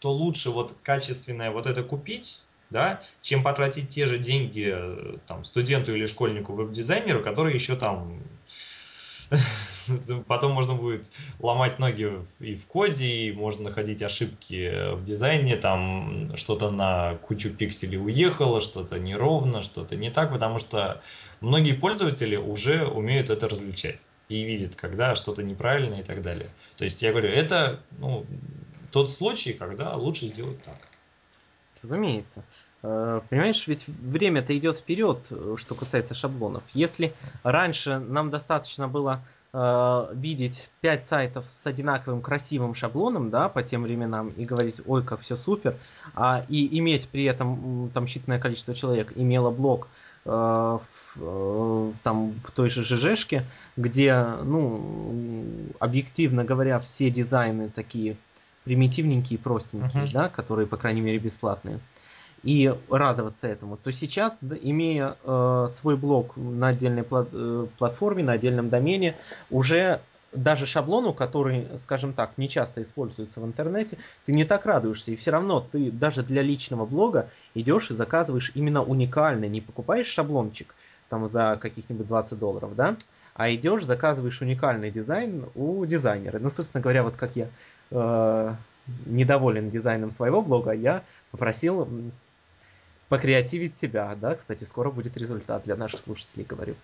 то 0.07 0.13
лучше 0.13 0.51
вот 0.51 0.73
качественное 0.85 1.51
вот 1.51 1.67
это 1.67 1.83
купить, 1.83 2.43
да, 2.71 3.01
чем 3.23 3.43
потратить 3.43 3.89
те 3.89 4.07
же 4.07 4.19
деньги 4.19 4.71
э, 4.73 5.17
там, 5.27 5.43
студенту 5.43 5.97
или 5.97 6.07
школьнику 6.07 6.53
веб-дизайнеру, 6.53 7.25
который 7.25 7.53
еще 7.53 7.75
там 7.75 8.23
потом 10.29 10.53
можно 10.53 10.75
будет 10.75 11.11
ломать 11.41 11.81
ноги 11.81 12.09
и 12.39 12.55
в 12.55 12.67
коде, 12.67 13.09
и 13.09 13.33
можно 13.33 13.65
находить 13.65 14.01
ошибки 14.01 14.95
в 14.95 15.03
дизайне, 15.03 15.57
там 15.57 16.31
что-то 16.37 16.71
на 16.71 17.17
кучу 17.17 17.51
пикселей 17.51 17.99
уехало, 17.99 18.61
что-то 18.61 19.01
неровно, 19.01 19.61
что-то 19.61 19.97
не 19.97 20.13
так, 20.13 20.31
потому 20.31 20.61
что 20.61 21.03
многие 21.41 21.73
пользователи 21.73 22.37
уже 22.37 22.87
умеют 22.87 23.29
это 23.29 23.49
различать 23.49 24.09
и 24.29 24.45
видят, 24.45 24.77
когда 24.77 25.17
что-то 25.17 25.43
неправильно 25.43 25.97
и 25.97 26.05
так 26.05 26.23
далее. 26.23 26.51
То 26.77 26.85
есть 26.85 27.03
я 27.03 27.11
говорю, 27.11 27.29
это 27.29 27.81
ну, 27.99 28.25
тот 28.97 29.11
случай, 29.11 29.53
когда 29.53 29.95
лучше 29.95 30.29
сделать 30.29 30.63
так. 30.63 30.79
Разумеется. 31.83 32.43
Э, 32.83 33.21
понимаешь, 33.29 33.67
ведь 33.67 33.87
время-то 33.89 34.57
идет 34.57 34.79
вперед, 34.79 35.19
что 35.57 35.75
касается 35.75 36.15
шаблонов. 36.15 36.63
Если 36.73 37.13
раньше 37.43 37.99
нам 37.99 38.31
достаточно 38.31 38.89
было 38.89 39.23
э, 39.53 40.07
видеть 40.15 40.71
5 40.81 41.05
сайтов 41.05 41.45
с 41.47 41.67
одинаковым 41.67 42.23
красивым 42.23 42.73
шаблоном, 42.73 43.29
да, 43.29 43.51
по 43.51 43.63
тем 43.63 43.83
временам, 43.83 44.31
и 44.31 44.47
говорить, 44.47 44.81
ой, 44.87 45.05
как 45.05 45.21
все 45.21 45.37
супер, 45.37 45.77
а, 46.15 46.47
и 46.49 46.79
иметь 46.79 47.11
при 47.11 47.25
этом 47.25 47.91
там 47.93 48.05
считанное 48.05 48.39
количество 48.39 48.75
человек 48.75 49.13
имело 49.15 49.51
блог 49.51 49.89
э, 50.25 50.31
в, 50.31 51.17
э, 51.17 51.93
там 52.03 52.33
в 52.43 52.51
той 52.51 52.71
же 52.71 52.83
ЖЖшке, 52.83 53.45
где, 53.77 54.25
ну, 54.43 55.69
объективно 55.81 56.45
говоря, 56.45 56.79
все 56.79 57.11
дизайны 57.11 57.69
такие 57.69 58.17
примитивненькие, 58.67 59.39
простенькие, 59.39 60.05
uh-huh. 60.05 60.13
да, 60.13 60.29
которые, 60.29 60.67
по 60.67 60.77
крайней 60.77 61.01
мере, 61.01 61.19
бесплатные, 61.19 61.79
и 62.43 62.73
радоваться 62.91 63.47
этому, 63.47 63.77
то 63.77 63.93
сейчас, 63.93 64.37
имея 64.63 65.17
э, 65.23 65.67
свой 65.71 65.97
блог 65.97 66.37
на 66.37 66.69
отдельной 66.69 67.03
пла- 67.03 67.29
э, 67.33 67.67
платформе, 67.79 68.25
на 68.25 68.33
отдельном 68.33 68.69
домене, 68.69 69.17
уже 69.51 70.01
даже 70.33 70.67
шаблону, 70.67 71.15
который, 71.15 71.79
скажем 71.79 72.13
так, 72.13 72.37
не 72.39 72.49
часто 72.49 72.83
используется 72.83 73.41
в 73.41 73.45
интернете, 73.47 73.99
ты 74.27 74.33
не 74.33 74.45
так 74.45 74.67
радуешься. 74.67 75.13
И 75.13 75.17
все 75.17 75.31
равно 75.31 75.61
ты 75.61 75.93
даже 75.93 76.25
для 76.25 76.43
личного 76.43 76.85
блога 76.87 77.31
идешь 77.55 77.91
и 77.93 77.95
заказываешь 77.95 78.51
именно 78.55 78.83
уникальный, 78.83 79.49
не 79.49 79.61
покупаешь 79.61 80.09
шаблончик 80.09 80.75
там 81.09 81.29
за 81.29 81.57
каких-нибудь 81.61 82.09
20 82.09 82.39
долларов, 82.39 82.75
да, 82.75 82.97
а 83.35 83.53
идешь, 83.53 83.85
заказываешь 83.85 84.41
уникальный 84.41 84.91
дизайн 84.91 85.47
у 85.55 85.85
дизайнера. 85.85 86.39
Ну, 86.39 86.51
собственно 86.51 86.83
говоря, 86.83 87.03
вот 87.03 87.17
как 87.17 87.37
я 87.37 87.49
э, 87.91 88.55
недоволен 89.07 89.71
дизайном 89.71 90.11
своего 90.11 90.43
блога, 90.43 90.73
я 90.73 91.03
попросил 91.31 91.89
покреативить 93.09 93.75
тебя, 93.75 94.17
да, 94.21 94.35
кстати, 94.35 94.65
скоро 94.65 94.91
будет 94.91 95.17
результат 95.17 95.65
для 95.65 95.77
наших 95.77 96.01
слушателей, 96.01 96.45
говорю. 96.45 96.75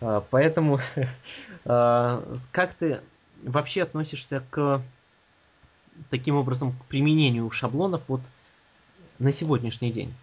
Э, 0.00 0.20
поэтому 0.30 0.80
э, 1.64 2.36
как 2.52 2.74
ты 2.74 3.00
вообще 3.42 3.82
относишься 3.82 4.42
к 4.50 4.82
таким 6.10 6.36
образом 6.36 6.72
к 6.72 6.84
применению 6.86 7.50
шаблонов 7.50 8.08
вот 8.08 8.22
на 9.18 9.32
сегодняшний 9.32 9.92
день? 9.92 10.14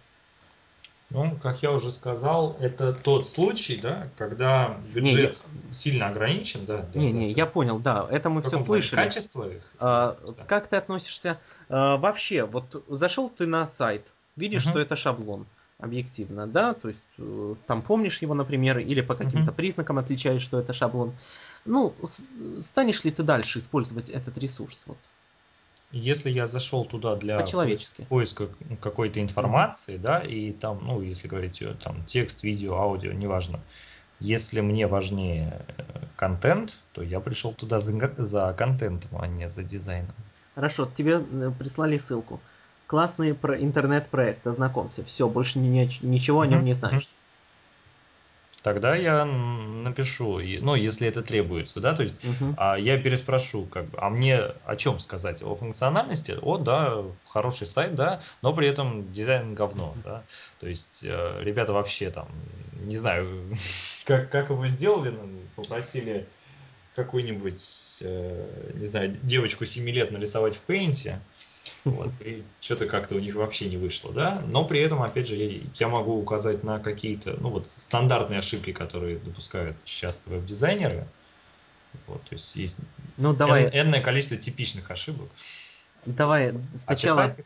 Ну, 1.10 1.38
как 1.42 1.62
я 1.62 1.72
уже 1.72 1.90
сказал, 1.90 2.56
это 2.60 2.92
тот 2.92 3.26
случай, 3.26 3.78
да, 3.80 4.08
когда 4.18 4.78
бюджет 4.92 5.42
не, 5.50 5.66
я... 5.66 5.72
сильно 5.72 6.08
ограничен, 6.08 6.66
да. 6.66 6.86
Не, 6.94 7.10
да, 7.10 7.16
не, 7.16 7.32
да, 7.32 7.40
я 7.40 7.46
понял, 7.46 7.78
да, 7.78 8.06
это 8.10 8.28
мы 8.28 8.42
все 8.42 8.58
слышали. 8.58 9.00
Качество 9.00 9.48
их. 9.50 9.62
А, 9.78 10.18
да. 10.36 10.44
Как 10.44 10.68
ты 10.68 10.76
относишься 10.76 11.38
а, 11.70 11.96
вообще? 11.96 12.44
Вот 12.44 12.84
зашел 12.88 13.30
ты 13.30 13.46
на 13.46 13.66
сайт, 13.66 14.12
видишь, 14.36 14.64
угу. 14.64 14.72
что 14.72 14.80
это 14.80 14.96
шаблон, 14.96 15.46
объективно, 15.78 16.46
да, 16.46 16.74
то 16.74 16.88
есть 16.88 17.04
э, 17.16 17.54
там 17.66 17.80
помнишь 17.80 18.20
его, 18.20 18.34
например, 18.34 18.78
или 18.78 19.00
по 19.00 19.14
каким-то 19.14 19.50
угу. 19.50 19.56
признакам 19.56 19.98
отличаешь, 19.98 20.42
что 20.42 20.60
это 20.60 20.74
шаблон. 20.74 21.14
Ну, 21.64 21.94
станешь 22.60 23.04
ли 23.04 23.10
ты 23.10 23.22
дальше 23.22 23.60
использовать 23.60 24.10
этот 24.10 24.36
ресурс? 24.36 24.84
Вот. 24.86 24.98
Если 25.90 26.30
я 26.30 26.46
зашел 26.46 26.84
туда 26.84 27.16
для 27.16 27.42
поиска 28.08 28.48
какой-то 28.82 29.20
информации, 29.20 29.94
mm-hmm. 29.94 30.00
да, 30.00 30.18
и 30.20 30.52
там, 30.52 30.80
ну, 30.84 31.00
если 31.00 31.28
говорить 31.28 31.62
э, 31.62 31.74
там 31.82 32.04
текст, 32.04 32.42
видео, 32.42 32.74
аудио, 32.74 33.12
неважно, 33.12 33.60
если 34.20 34.60
мне 34.60 34.86
важнее 34.86 35.64
э, 35.78 35.82
контент, 36.16 36.78
то 36.92 37.02
я 37.02 37.20
пришел 37.20 37.54
туда 37.54 37.78
за, 37.78 38.12
за 38.18 38.54
контентом, 38.58 39.18
а 39.18 39.26
не 39.26 39.48
за 39.48 39.62
дизайном. 39.62 40.14
Хорошо, 40.54 40.90
тебе 40.94 41.24
э, 41.24 41.52
прислали 41.58 41.96
ссылку. 41.96 42.38
Классный 42.86 43.32
про 43.32 43.58
интернет-проект, 43.58 44.46
ознакомься. 44.46 45.04
Все, 45.04 45.26
больше 45.26 45.58
ни, 45.58 45.88
ничего 46.04 46.42
о 46.42 46.46
нем 46.46 46.60
mm-hmm. 46.60 46.64
не 46.64 46.74
знаешь 46.74 47.08
тогда 48.68 48.94
я 48.94 49.24
напишу, 49.24 50.40
ну, 50.60 50.74
если 50.74 51.08
это 51.08 51.22
требуется, 51.22 51.80
да, 51.80 51.94
то 51.94 52.02
есть 52.02 52.22
угу. 52.22 52.54
а, 52.58 52.76
я 52.76 52.98
переспрошу, 52.98 53.64
как 53.64 53.86
бы, 53.86 53.98
а 53.98 54.10
мне 54.10 54.40
о 54.66 54.76
чем 54.76 54.98
сказать? 54.98 55.42
О 55.42 55.54
функциональности? 55.54 56.36
О, 56.42 56.58
да, 56.58 57.02
хороший 57.26 57.66
сайт, 57.66 57.94
да, 57.94 58.20
но 58.42 58.52
при 58.52 58.68
этом 58.68 59.10
дизайн 59.10 59.54
говно, 59.54 59.94
да, 60.04 60.22
то 60.60 60.68
есть 60.68 61.02
э, 61.08 61.40
ребята 61.40 61.72
вообще 61.72 62.10
там, 62.10 62.28
не 62.74 62.98
знаю, 62.98 63.56
как, 64.04 64.28
как 64.28 64.50
его 64.50 64.68
сделали, 64.68 65.10
ну, 65.10 65.28
попросили 65.56 66.26
какую-нибудь, 66.94 68.02
э, 68.04 68.72
не 68.74 68.86
знаю, 68.86 69.10
девочку 69.22 69.64
7 69.64 69.88
лет 69.88 70.10
нарисовать 70.10 70.56
в 70.56 70.60
пейнте, 70.60 71.20
Вот, 71.84 72.10
и 72.20 72.42
что-то 72.60 72.86
как-то 72.86 73.14
у 73.14 73.18
них 73.18 73.34
вообще 73.34 73.68
не 73.68 73.76
вышло, 73.76 74.12
да. 74.12 74.42
Но 74.46 74.64
при 74.64 74.80
этом, 74.80 75.02
опять 75.02 75.28
же, 75.28 75.36
я, 75.36 75.60
я 75.74 75.88
могу 75.88 76.18
указать 76.18 76.64
на 76.64 76.78
какие-то, 76.78 77.36
ну 77.40 77.50
вот, 77.50 77.66
стандартные 77.66 78.40
ошибки, 78.40 78.72
которые 78.72 79.18
допускают 79.18 79.76
часто 79.84 80.30
веб-дизайнеры. 80.30 81.06
Вот, 82.06 82.22
то 82.22 82.34
есть 82.34 82.56
есть 82.56 82.78
ну, 83.16 83.32
давай. 83.32 83.70
энное 83.72 84.00
количество 84.00 84.36
типичных 84.36 84.90
ошибок. 84.90 85.28
Давай 86.06 86.54
сначала... 86.74 87.24
Описать? 87.24 87.44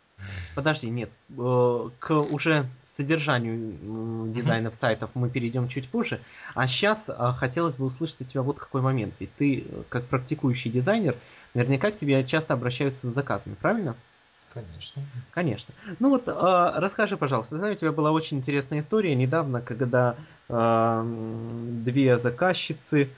Подожди, 0.54 0.88
нет. 0.88 1.10
Э, 1.36 1.90
к 1.98 2.14
уже 2.14 2.68
содержанию 2.82 4.30
дизайнов 4.30 4.74
mm-hmm. 4.74 4.76
сайтов 4.76 5.10
мы 5.14 5.30
перейдем 5.30 5.68
чуть 5.68 5.88
позже. 5.88 6.20
А 6.54 6.68
сейчас 6.68 7.08
э, 7.08 7.32
хотелось 7.36 7.76
бы 7.76 7.86
услышать 7.86 8.20
от 8.20 8.26
тебя 8.28 8.42
вот 8.42 8.58
какой 8.60 8.82
момент. 8.82 9.14
Ведь 9.18 9.34
ты, 9.34 9.64
э, 9.66 9.82
как 9.88 10.06
практикующий 10.06 10.70
дизайнер, 10.70 11.16
наверняка 11.54 11.90
к 11.90 11.96
тебе 11.96 12.24
часто 12.24 12.54
обращаются 12.54 13.08
с 13.08 13.12
заказами, 13.12 13.54
правильно? 13.54 13.96
Конечно. 14.52 15.02
Конечно. 15.30 15.74
Ну 15.98 16.10
вот, 16.10 16.28
э, 16.28 16.72
расскажи, 16.76 17.16
пожалуйста. 17.16 17.56
Знаю, 17.56 17.72
у 17.72 17.76
тебя 17.76 17.92
была 17.92 18.10
очень 18.10 18.38
интересная 18.38 18.80
история 18.80 19.14
недавно, 19.14 19.62
когда 19.62 20.16
э, 20.48 21.02
две 21.84 22.18
заказчицы, 22.18 23.08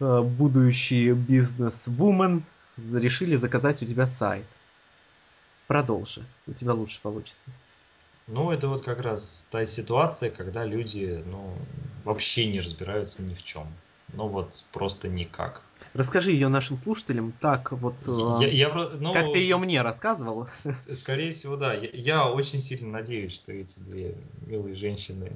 э, 0.00 0.20
будущие 0.20 1.14
бизнес-вумен, 1.14 2.44
решили 2.76 3.36
заказать 3.36 3.82
у 3.82 3.86
тебя 3.86 4.06
сайт. 4.06 4.44
Продолжи, 5.68 6.22
у 6.46 6.52
тебя 6.52 6.74
лучше 6.74 7.00
получится. 7.00 7.48
Ну, 8.26 8.50
это 8.50 8.68
вот 8.68 8.84
как 8.84 9.00
раз 9.00 9.46
та 9.50 9.64
ситуация, 9.64 10.30
когда 10.30 10.64
люди, 10.64 11.22
ну, 11.26 11.54
вообще 12.04 12.46
не 12.46 12.60
разбираются 12.60 13.22
ни 13.22 13.34
в 13.34 13.42
чем. 13.42 13.66
Ну, 14.12 14.26
вот 14.26 14.64
просто 14.72 15.08
никак. 15.08 15.62
Расскажи 15.94 16.32
ее 16.32 16.48
нашим 16.48 16.76
слушателям 16.76 17.32
так 17.40 17.70
вот, 17.70 17.94
я, 18.40 18.48
я, 18.48 18.68
ну, 18.98 19.12
как 19.12 19.32
ты 19.32 19.38
ее 19.38 19.56
мне 19.58 19.80
рассказывал. 19.80 20.48
Скорее 20.92 21.30
всего, 21.30 21.56
да. 21.56 21.72
Я, 21.72 21.88
я 21.92 22.28
очень 22.28 22.58
сильно 22.58 22.90
надеюсь, 22.90 23.32
что 23.32 23.52
эти 23.52 23.78
две 23.78 24.16
милые 24.44 24.74
женщины 24.74 25.32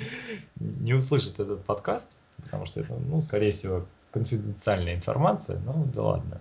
не 0.56 0.92
услышат 0.92 1.40
этот 1.40 1.64
подкаст, 1.64 2.18
потому 2.42 2.66
что 2.66 2.80
это, 2.80 2.94
ну, 2.94 3.22
скорее 3.22 3.52
всего, 3.52 3.86
конфиденциальная 4.12 4.94
информация. 4.94 5.58
Ну, 5.60 5.88
да 5.94 6.02
ладно. 6.02 6.40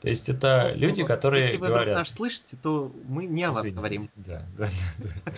То 0.00 0.08
есть 0.08 0.30
это 0.30 0.70
ну, 0.72 0.80
люди, 0.80 1.04
которые 1.04 1.44
Если 1.44 1.56
вы 1.58 1.68
говорят... 1.68 1.88
вдруг 1.88 1.98
нас 1.98 2.10
слышите, 2.10 2.56
то 2.60 2.90
мы 3.06 3.26
не 3.26 3.44
о 3.44 3.48
вас 3.48 3.58
Извините. 3.58 3.76
говорим. 3.76 4.10
Да, 4.16 4.42
да, 4.56 4.64
да. 4.98 5.08
да. 5.24 5.32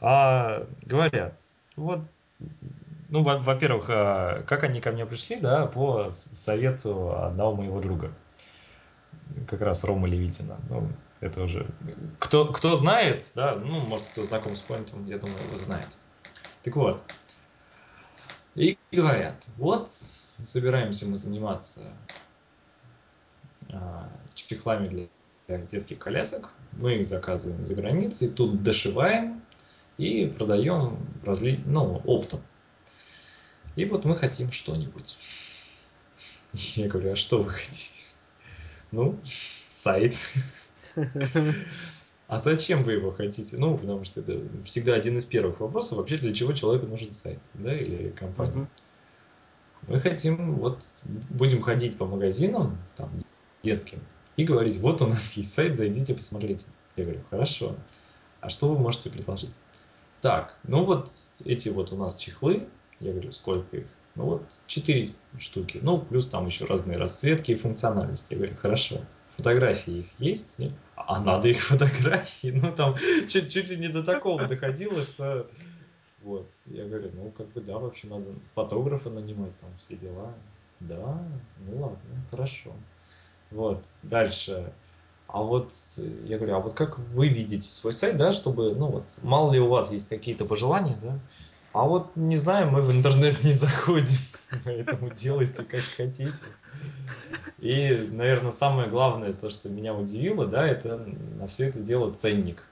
А, 0.00 0.66
говорят, 0.82 1.38
вот, 1.76 2.00
ну, 3.08 3.22
во-первых, 3.22 3.86
а, 3.88 4.42
как 4.42 4.64
они 4.64 4.80
ко 4.80 4.92
мне 4.92 5.06
пришли, 5.06 5.36
да, 5.36 5.66
по 5.66 6.10
совету 6.10 7.16
одного 7.16 7.56
моего 7.56 7.80
друга, 7.80 8.12
как 9.46 9.60
раз 9.60 9.84
Рома 9.84 10.08
Левитина. 10.08 10.56
Ну, 10.68 10.88
это 11.20 11.42
уже... 11.42 11.66
Кто, 12.18 12.46
кто 12.46 12.74
знает, 12.76 13.30
да, 13.34 13.54
ну, 13.56 13.80
может, 13.80 14.06
кто 14.06 14.22
знаком 14.22 14.56
с 14.56 14.60
Поинтом, 14.60 15.06
я 15.06 15.18
думаю, 15.18 15.42
его 15.44 15.58
знает. 15.58 15.98
Так 16.62 16.76
вот, 16.76 17.02
и 18.54 18.76
говорят, 18.90 19.48
вот 19.56 19.90
собираемся 20.38 21.06
мы 21.06 21.18
заниматься 21.18 21.82
а, 23.72 24.08
чехлами 24.34 24.86
для 24.86 25.58
детских 25.58 25.98
колясок. 25.98 26.50
Мы 26.72 26.96
их 26.96 27.06
заказываем 27.06 27.66
за 27.66 27.74
границей, 27.74 28.28
тут 28.28 28.62
дошиваем 28.62 29.42
и 30.00 30.26
продаем 30.26 30.98
разли... 31.24 31.60
ну, 31.66 32.00
оптом. 32.06 32.40
И 33.76 33.84
вот 33.84 34.06
мы 34.06 34.16
хотим 34.16 34.50
что-нибудь. 34.50 35.16
Я 36.52 36.88
говорю, 36.88 37.12
а 37.12 37.16
что 37.16 37.42
вы 37.42 37.50
хотите? 37.50 38.04
Ну, 38.90 39.18
сайт. 39.60 40.16
А 42.26 42.38
зачем 42.38 42.84
вы 42.84 42.92
его 42.92 43.10
хотите? 43.10 43.56
Ну, 43.56 43.76
потому 43.76 44.04
что 44.04 44.20
это 44.20 44.40
всегда 44.62 44.94
один 44.94 45.18
из 45.18 45.24
первых 45.24 45.58
вопросов, 45.58 45.98
вообще 45.98 46.16
для 46.16 46.32
чего 46.32 46.52
человеку 46.52 46.86
нужен 46.86 47.10
сайт, 47.10 47.40
да, 47.54 47.76
или 47.76 48.10
компания. 48.10 48.52
Uh-huh. 48.52 48.66
Мы 49.88 49.98
хотим, 49.98 50.54
вот, 50.54 50.84
будем 51.30 51.60
ходить 51.60 51.98
по 51.98 52.06
магазинам, 52.06 52.78
там, 52.94 53.10
детским 53.64 53.98
и 54.36 54.44
говорить, 54.44 54.78
вот 54.78 55.02
у 55.02 55.06
нас 55.08 55.32
есть 55.32 55.52
сайт, 55.52 55.74
зайдите, 55.74 56.14
посмотрите. 56.14 56.68
Я 56.94 57.02
говорю, 57.02 57.20
хорошо. 57.30 57.74
А 58.40 58.48
что 58.48 58.68
вы 58.68 58.78
можете 58.78 59.10
предложить? 59.10 59.58
Так, 60.20 60.54
ну 60.64 60.84
вот 60.84 61.10
эти 61.44 61.68
вот 61.70 61.92
у 61.92 61.96
нас 61.96 62.16
чехлы, 62.16 62.68
я 63.00 63.10
говорю, 63.10 63.32
сколько 63.32 63.78
их? 63.78 63.86
Ну 64.14 64.24
вот 64.24 64.42
четыре 64.66 65.10
штуки, 65.38 65.78
ну 65.82 65.98
плюс 65.98 66.26
там 66.28 66.46
еще 66.46 66.64
разные 66.66 66.98
расцветки 66.98 67.52
и 67.52 67.54
функциональности. 67.54 68.32
Я 68.32 68.38
говорю, 68.38 68.56
хорошо. 68.56 69.00
Фотографии 69.36 70.00
их 70.00 70.20
есть? 70.20 70.58
Нет? 70.58 70.74
А 70.96 71.22
надо 71.22 71.48
их 71.48 71.62
фотографии. 71.62 72.48
Ну 72.60 72.72
там 72.72 72.96
чуть, 73.28 73.50
чуть 73.50 73.68
ли 73.68 73.76
не 73.76 73.88
до 73.88 74.04
такого 74.04 74.46
доходило, 74.46 75.02
что 75.02 75.48
вот. 76.22 76.50
Я 76.66 76.84
говорю, 76.84 77.10
ну 77.14 77.30
как 77.30 77.48
бы 77.52 77.60
да, 77.60 77.78
вообще 77.78 78.08
надо 78.08 78.26
фотографа 78.54 79.08
нанимать, 79.10 79.56
там 79.56 79.70
все 79.76 79.96
дела. 79.96 80.34
Да, 80.80 81.22
ну 81.66 81.78
ладно, 81.78 81.98
хорошо. 82.30 82.72
Вот, 83.50 83.86
дальше. 84.02 84.72
А 85.32 85.42
вот 85.42 85.72
я 86.24 86.38
говорю, 86.38 86.56
а 86.56 86.60
вот 86.60 86.74
как 86.74 86.98
вы 86.98 87.28
видите 87.28 87.68
свой 87.70 87.92
сайт, 87.92 88.16
да, 88.16 88.32
чтобы, 88.32 88.74
ну 88.74 88.86
вот, 88.86 89.18
мало 89.22 89.52
ли 89.52 89.60
у 89.60 89.68
вас 89.68 89.92
есть 89.92 90.08
какие-то 90.08 90.44
пожелания, 90.44 90.98
да? 91.00 91.18
А 91.72 91.84
вот 91.84 92.16
не 92.16 92.36
знаю, 92.36 92.70
мы 92.70 92.80
в 92.82 92.90
интернет 92.90 93.44
не 93.44 93.52
заходим, 93.52 94.18
поэтому 94.64 95.10
делайте 95.10 95.62
как 95.62 95.80
хотите. 95.80 96.44
И, 97.58 98.08
наверное, 98.10 98.50
самое 98.50 98.88
главное, 98.88 99.32
то, 99.32 99.50
что 99.50 99.68
меня 99.68 99.94
удивило, 99.94 100.46
да, 100.46 100.66
это 100.66 100.96
на 101.38 101.46
все 101.46 101.68
это 101.68 101.80
дело 101.80 102.12
ценник. 102.12 102.64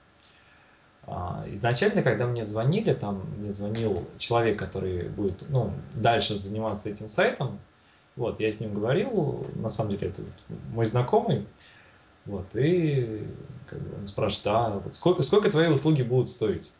А, 1.07 1.45
изначально, 1.51 2.03
когда 2.03 2.27
мне 2.27 2.43
звонили, 2.43 2.91
там 2.91 3.23
мне 3.37 3.51
звонил 3.51 4.05
человек, 4.17 4.59
который 4.59 5.07
будет 5.07 5.45
ну, 5.49 5.71
дальше 5.93 6.35
заниматься 6.35 6.89
этим 6.89 7.07
сайтом, 7.07 7.59
вот, 8.17 8.41
я 8.41 8.51
с 8.51 8.59
ним 8.59 8.73
говорил, 8.73 9.47
на 9.55 9.69
самом 9.69 9.91
деле 9.91 10.09
это 10.09 10.23
мой 10.73 10.85
знакомый, 10.85 11.47
вот, 12.25 12.55
и 12.55 13.23
как 13.67 13.79
бы 13.79 13.97
он 13.97 14.05
спрашивает, 14.05 14.47
а 14.47 14.69
вот 14.83 14.95
сколько, 14.95 15.21
сколько 15.21 15.49
твои 15.49 15.67
услуги 15.67 16.01
будут 16.01 16.29
стоить? 16.29 16.73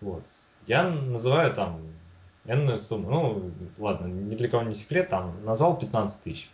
Вот, 0.00 0.24
я 0.66 0.84
называю 0.84 1.52
там 1.52 1.82
энную 2.46 2.78
сумму, 2.78 3.10
ну, 3.10 3.50
ладно, 3.78 4.06
ни 4.06 4.34
для 4.34 4.48
кого 4.48 4.62
не 4.62 4.74
секрет, 4.74 5.08
там, 5.08 5.34
назвал 5.44 5.78
15 5.78 6.24
тысяч. 6.24 6.50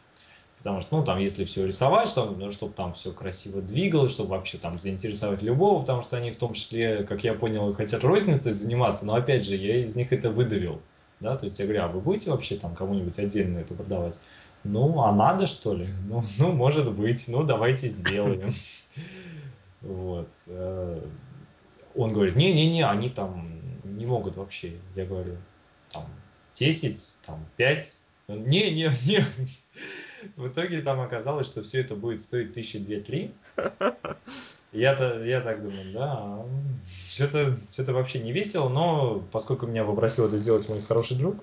Потому 0.58 0.80
что, 0.80 0.96
ну, 0.96 1.04
там, 1.04 1.18
если 1.18 1.44
все 1.44 1.64
рисовать, 1.64 2.08
чтобы, 2.08 2.36
ну, 2.42 2.50
чтобы 2.50 2.72
там 2.72 2.92
все 2.92 3.12
красиво 3.12 3.62
двигалось, 3.62 4.12
чтобы 4.12 4.30
вообще 4.30 4.58
там 4.58 4.78
заинтересовать 4.78 5.42
любого, 5.42 5.80
потому 5.80 6.02
что 6.02 6.16
они 6.16 6.32
в 6.32 6.36
том 6.36 6.54
числе, 6.54 7.04
как 7.04 7.22
я 7.22 7.34
понял, 7.34 7.72
хотят 7.74 8.02
розницей 8.02 8.50
заниматься, 8.50 9.06
но 9.06 9.14
опять 9.14 9.44
же, 9.44 9.54
я 9.54 9.80
из 9.80 9.94
них 9.94 10.12
это 10.12 10.30
выдавил 10.30 10.80
да, 11.20 11.36
то 11.36 11.46
есть 11.46 11.58
я 11.58 11.64
говорю, 11.64 11.84
а 11.84 11.88
вы 11.88 12.00
будете 12.00 12.30
вообще 12.30 12.56
там 12.56 12.74
кому-нибудь 12.74 13.18
отдельно 13.18 13.58
это 13.58 13.74
продавать? 13.74 14.20
Ну, 14.68 15.02
а 15.02 15.12
надо 15.12 15.46
что 15.46 15.74
ли? 15.74 15.88
Ну, 16.08 16.24
ну 16.38 16.52
может 16.52 16.92
быть, 16.92 17.26
ну 17.28 17.42
давайте 17.42 17.88
сделаем. 17.88 18.52
Вот. 19.82 20.28
Э, 20.48 21.00
он 21.94 22.12
говорит, 22.12 22.34
не-не-не, 22.34 22.84
они 22.84 23.08
там 23.08 23.60
не 23.84 24.04
могут 24.04 24.36
вообще. 24.36 24.72
Я 24.96 25.04
говорю, 25.04 25.36
там 25.92 26.06
10, 26.54 27.18
там 27.24 27.46
5. 27.56 28.06
Не-не-не. 28.28 29.24
В 30.36 30.48
итоге 30.48 30.80
там 30.80 31.00
оказалось, 31.00 31.46
что 31.46 31.62
все 31.62 31.82
это 31.82 31.94
будет 31.94 32.20
стоить 32.20 32.52
тысячи 32.52 32.78
две-три. 32.78 33.32
Я-то, 34.72 35.22
я 35.22 35.40
так 35.40 35.62
думаю, 35.62 35.92
да, 35.92 36.44
что-то 37.08 37.56
что 37.70 37.92
вообще 37.92 38.18
не 38.18 38.32
весело, 38.32 38.68
но 38.68 39.22
поскольку 39.30 39.66
меня 39.66 39.84
попросил 39.84 40.26
это 40.26 40.36
сделать 40.38 40.68
мой 40.68 40.82
хороший 40.82 41.16
друг, 41.16 41.36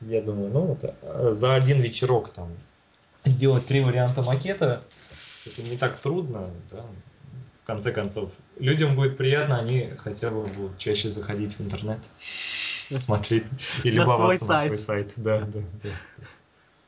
я 0.00 0.20
думаю, 0.20 0.50
ну 0.50 0.60
вот 0.60 0.84
э, 0.84 1.32
за 1.32 1.54
один 1.54 1.80
вечерок 1.80 2.30
там 2.30 2.48
сделать 3.24 3.66
три 3.66 3.80
варианта 3.82 4.22
макета, 4.22 4.82
это 5.46 5.62
не 5.62 5.76
так 5.76 5.98
трудно, 5.98 6.50
да, 6.70 6.84
в 7.62 7.66
конце 7.66 7.92
концов. 7.92 8.32
Людям 8.58 8.96
будет 8.96 9.16
приятно, 9.16 9.58
они 9.58 9.92
хотя 9.98 10.30
бы 10.30 10.46
будут 10.46 10.78
чаще 10.78 11.08
заходить 11.08 11.58
в 11.58 11.62
интернет, 11.62 11.98
смотреть 12.18 13.44
и 13.84 13.90
любоваться 13.90 14.46
на 14.46 14.58
свой 14.58 14.78
сайт. 14.78 15.12
Да, 15.16 15.40
да, 15.40 15.60
да 15.82 15.90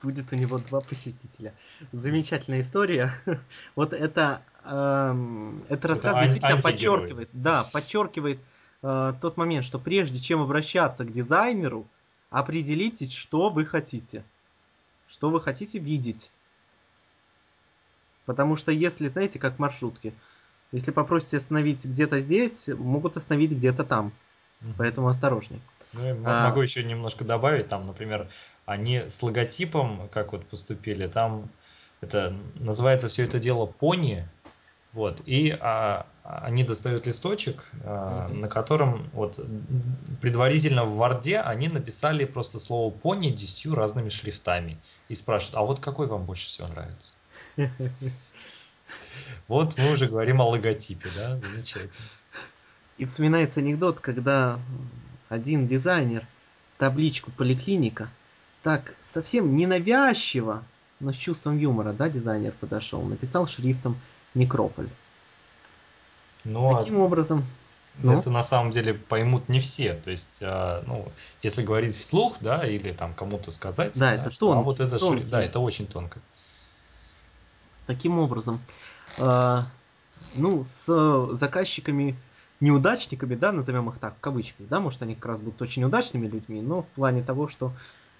будет 0.03 0.33
у 0.33 0.37
него 0.37 0.59
два 0.59 0.81
посетителя. 0.81 1.55
Замечательная 1.93 2.61
история. 2.61 3.13
Вот 3.77 3.93
это, 3.93 4.43
э, 4.65 5.53
это 5.69 5.89
рассказ 5.89 6.17
это 6.17 6.25
действительно 6.25 6.61
подчеркивает, 6.61 7.29
да, 7.33 7.65
подчеркивает 7.73 8.41
э, 8.83 9.13
тот 9.21 9.37
момент, 9.37 9.65
что 9.65 9.79
прежде 9.79 10.19
чем 10.19 10.43
обращаться 10.43 11.05
к 11.05 11.13
дизайнеру, 11.13 11.87
определитесь, 12.33 13.13
что 13.13 13.51
вы 13.51 13.65
хотите. 13.65 14.25
Что 15.07 15.31
вы 15.31 15.41
хотите 15.41 15.79
видеть. 15.79 16.33
Потому 18.25 18.57
что 18.57 18.73
если, 18.73 19.09
знаете, 19.09 19.39
как 19.39 19.59
маршрутки, 19.59 20.15
если 20.73 20.91
попросите 20.91 21.37
остановить 21.37 21.85
где-то 21.85 22.19
здесь, 22.19 22.69
могут 22.69 23.17
остановить 23.17 23.53
где-то 23.53 23.85
там. 23.85 24.13
Поэтому 24.79 25.09
осторожней. 25.09 25.61
Ну, 25.93 26.05
я 26.05 26.17
а... 26.25 26.49
могу 26.49 26.63
еще 26.63 26.83
немножко 26.83 27.25
добавить, 27.25 27.69
там, 27.69 27.85
например, 27.87 28.29
они 28.65 29.09
с 29.09 29.23
логотипом, 29.23 30.09
как 30.11 30.33
вот 30.33 30.47
поступили, 30.47 31.09
там 31.09 31.51
это 32.01 32.35
называется 32.55 33.09
все 33.09 33.25
это 33.25 33.39
дело 33.39 33.67
пони, 33.67 34.27
вот, 34.93 35.23
и 35.25 35.57
а, 35.59 36.07
они 36.23 36.65
достают 36.65 37.07
листочек, 37.07 37.65
а, 37.83 38.29
mm-hmm. 38.29 38.35
на 38.35 38.49
котором 38.49 39.09
вот 39.15 39.41
предварительно 40.21 40.85
в 40.85 40.97
Варде 40.97 41.41
они 41.41 41.69
написали 41.69 42.27
просто 42.27 42.61
слово 42.61 42.93
пони 42.93 43.31
десятью 43.31 43.75
разными 43.75 44.11
шрифтами 44.11 44.79
и 45.09 45.15
спрашивают, 45.15 45.57
а 45.57 45.63
вот 45.63 45.81
какой 45.81 46.07
вам 46.09 46.25
больше 46.25 46.47
всего 46.47 46.69
нравится? 46.69 47.15
Вот 49.49 49.77
мы 49.79 49.93
уже 49.93 50.07
говорим 50.07 50.41
о 50.41 50.49
логотипе, 50.49 51.09
да, 51.17 51.39
замечательно. 51.41 51.93
И 52.99 53.05
вспоминается 53.05 53.61
анекдот, 53.61 54.01
когда 54.01 54.61
один 55.29 55.67
дизайнер 55.67 56.27
табличку 56.79 57.31
поликлиника 57.31 58.11
так 58.63 58.95
совсем 59.01 59.57
ненавязчиво, 59.57 60.63
но 61.01 61.13
с 61.13 61.17
чувством 61.17 61.59
юмора, 61.59 61.93
да, 61.93 62.09
дизайнер 62.09 62.53
подошел, 62.53 63.03
написал 63.03 63.47
шрифтом 63.47 63.99
Некрополь. 64.35 64.89
Но 66.45 66.71
ну, 66.73 66.79
Таким 66.79 66.99
образом, 66.99 67.45
ну? 67.99 68.19
Это 68.19 68.31
на 68.31 68.43
самом 68.43 68.71
деле 68.71 68.95
поймут 68.95 69.49
не 69.49 69.61
все. 69.61 69.95
То 69.95 70.11
есть, 70.11 70.41
а, 70.43 70.83
ну, 70.87 71.11
если 71.43 71.63
говорить 71.63 71.95
вслух, 71.95 72.39
да, 72.41 72.67
или 72.67 72.93
там 72.93 73.15
кому-то 73.15 73.51
сказать, 73.51 73.99
да, 73.99 74.15
это 74.15 74.31
что, 74.31 74.47
тонкий, 74.47 74.61
а 74.61 74.65
вот 74.65 74.81
это 74.81 74.99
тонкий. 74.99 75.25
да, 75.25 75.43
это 75.43 75.61
очень 75.61 75.87
тонко. 75.87 76.21
Таким 77.87 78.19
образом, 78.19 78.61
э, 79.19 79.63
ну, 80.35 80.63
с 80.63 81.29
заказчиками 81.33 82.17
неудачниками, 82.61 83.35
да, 83.35 83.53
назовем 83.53 83.91
их 83.91 83.99
так, 83.99 84.17
в 84.17 84.21
кавычках, 84.21 84.69
да, 84.69 84.81
может, 84.81 85.03
они 85.03 85.15
как 85.15 85.27
раз 85.27 85.41
будут 85.41 85.61
очень 85.61 85.85
удачными 85.85 86.29
людьми, 86.29 86.63
но 86.63 86.83
в 86.83 86.87
плане 86.87 87.23
того, 87.23 87.49
что 87.49 87.73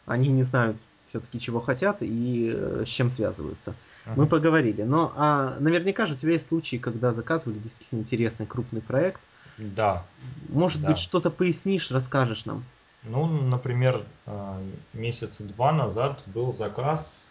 они 0.05 0.29
не 0.29 0.43
знают 0.43 0.77
все-таки 1.13 1.39
чего 1.39 1.61
хотят 1.61 1.99
и 2.01 2.51
э, 2.55 2.85
с 2.87 2.89
чем 2.89 3.11
связываются. 3.11 3.75
Uh-huh. 4.07 4.13
Мы 4.17 4.27
поговорили. 4.27 4.81
Но 4.81 5.13
а, 5.15 5.59
наверняка 5.61 6.07
же 6.07 6.15
у 6.15 6.17
тебя 6.17 6.33
есть 6.33 6.49
случаи, 6.49 6.77
когда 6.77 7.13
заказывали 7.13 7.59
действительно 7.59 8.01
интересный 8.01 8.47
крупный 8.47 8.81
проект. 8.81 9.21
Да. 9.59 10.07
Может 10.49 10.81
да. 10.81 10.89
быть, 10.89 10.97
что-то 10.97 11.31
пояснишь, 11.31 11.91
расскажешь 11.91 12.47
нам? 12.47 12.65
Ну, 13.03 13.27
например, 13.27 14.03
э, 14.25 14.63
месяца 14.95 15.45
два 15.45 15.73
назад 15.73 16.23
был 16.27 16.55
заказ. 16.55 17.29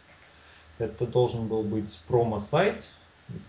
Это 0.78 1.08
должен 1.08 1.48
был 1.48 1.64
быть 1.64 2.04
промо-сайт 2.08 2.88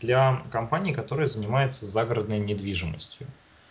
для 0.01 0.43
компании, 0.51 0.95
которая 0.95 1.27
занимается 1.27 1.85
загородной 1.85 2.39
недвижимостью. 2.39 3.27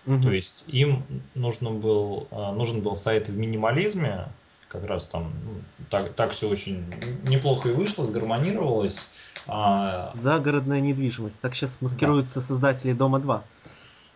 Угу. 0.06 0.22
То 0.22 0.32
есть 0.32 0.66
им 0.68 1.04
нужен 1.34 1.80
был, 1.80 2.28
э, 2.30 2.52
нужен 2.52 2.82
был 2.82 2.96
сайт 2.96 3.30
в 3.30 3.36
минимализме, 3.36 4.28
как 4.72 4.86
раз 4.88 5.08
там 5.08 5.34
ну, 5.44 5.62
так, 5.90 6.14
так 6.14 6.32
все 6.32 6.48
очень 6.48 6.86
неплохо 7.24 7.70
и 7.70 7.74
вышло, 7.74 8.06
сгармонировалось. 8.06 9.12
А... 9.48 10.12
Загородная 10.16 10.80
недвижимость. 10.80 11.42
Так 11.42 11.56
сейчас 11.56 11.82
маскируются 11.82 12.40
да. 12.40 12.46
создатели 12.46 12.94
Дома 12.94 13.20
2. 13.20 13.44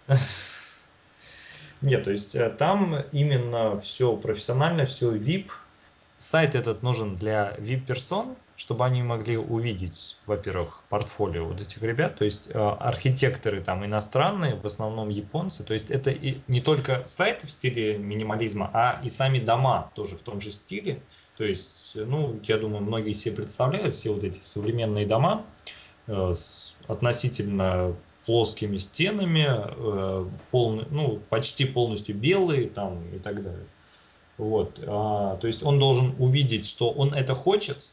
Нет, 1.81 2.03
то 2.03 2.11
есть 2.11 2.35
э, 2.35 2.49
там 2.51 2.95
именно 3.11 3.75
все 3.75 4.15
профессионально, 4.15 4.85
все 4.85 5.13
VIP. 5.13 5.49
Сайт 6.17 6.55
этот 6.55 6.81
нужен 6.81 7.15
для 7.15 7.55
VIP-персон, 7.57 8.35
чтобы 8.55 8.85
они 8.85 9.03
могли 9.03 9.37
увидеть, 9.37 10.17
во-первых, 10.25 10.81
портфолио 10.89 11.45
вот 11.45 11.59
этих 11.59 11.81
ребят, 11.81 12.15
то 12.17 12.23
есть 12.23 12.49
э, 12.53 12.57
архитекторы 12.57 13.61
там 13.61 13.85
иностранные, 13.85 14.55
в 14.55 14.65
основном 14.65 15.09
японцы, 15.09 15.63
то 15.65 15.73
есть 15.73 15.91
это 15.91 16.11
и 16.11 16.37
не 16.47 16.61
только 16.61 17.03
сайт 17.05 17.43
в 17.43 17.51
стиле 17.51 17.97
минимализма, 17.97 18.71
а 18.73 19.01
и 19.03 19.09
сами 19.09 19.39
дома 19.39 19.91
тоже 19.93 20.15
в 20.15 20.21
том 20.21 20.39
же 20.39 20.51
стиле, 20.51 21.01
то 21.35 21.43
есть, 21.43 21.97
ну, 21.97 22.39
я 22.43 22.57
думаю, 22.57 22.81
многие 22.81 23.11
себе 23.11 23.35
представляют 23.35 23.93
все 23.93 24.13
вот 24.13 24.23
эти 24.23 24.39
современные 24.39 25.05
дома 25.05 25.45
э, 26.07 26.33
с 26.33 26.77
относительно 26.87 27.93
плоскими 28.25 28.77
стенами, 28.77 29.47
э, 29.49 30.29
полный, 30.51 30.85
ну, 30.89 31.19
почти 31.29 31.65
полностью 31.65 32.15
белые 32.15 32.69
там 32.69 33.03
и 33.13 33.19
так 33.19 33.43
далее. 33.43 33.65
Вот, 34.37 34.79
а, 34.85 35.37
то 35.37 35.47
есть 35.47 35.63
он 35.63 35.79
должен 35.79 36.15
увидеть, 36.19 36.65
что 36.67 36.91
он 36.91 37.13
это 37.13 37.33
хочет, 37.35 37.89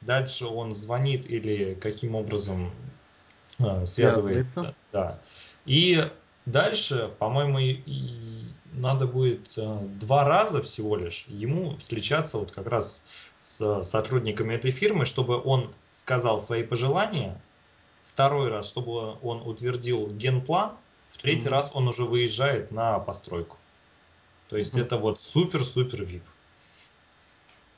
Дальше 0.00 0.46
он 0.46 0.70
звонит 0.72 1.28
или 1.28 1.74
каким 1.74 2.14
образом 2.14 2.70
э, 3.58 3.84
связывается. 3.84 4.74
Да. 4.92 5.18
И 5.66 6.08
дальше, 6.46 7.10
по-моему, 7.18 7.82
надо 8.72 9.06
будет 9.06 9.52
э, 9.56 9.78
два 10.00 10.24
раза 10.24 10.62
всего 10.62 10.96
лишь 10.96 11.26
ему 11.28 11.76
встречаться 11.78 12.38
вот 12.38 12.52
как 12.52 12.68
раз 12.68 13.04
с 13.34 13.82
сотрудниками 13.82 14.54
этой 14.54 14.70
фирмы, 14.70 15.04
чтобы 15.04 15.42
он 15.42 15.72
сказал 15.90 16.38
свои 16.38 16.62
пожелания. 16.62 17.40
Второй 18.04 18.48
раз, 18.48 18.68
чтобы 18.68 19.16
он 19.20 19.42
утвердил 19.46 20.08
генплан. 20.08 20.72
В 21.10 21.18
третий 21.18 21.48
mm-hmm. 21.48 21.50
раз 21.50 21.70
он 21.74 21.88
уже 21.88 22.04
выезжает 22.04 22.70
на 22.70 22.98
постройку. 23.00 23.57
То 24.48 24.56
есть 24.56 24.76
mm-hmm. 24.76 24.82
это 24.82 24.96
вот 24.96 25.20
супер-супер 25.20 26.02
VIP. 26.02 26.22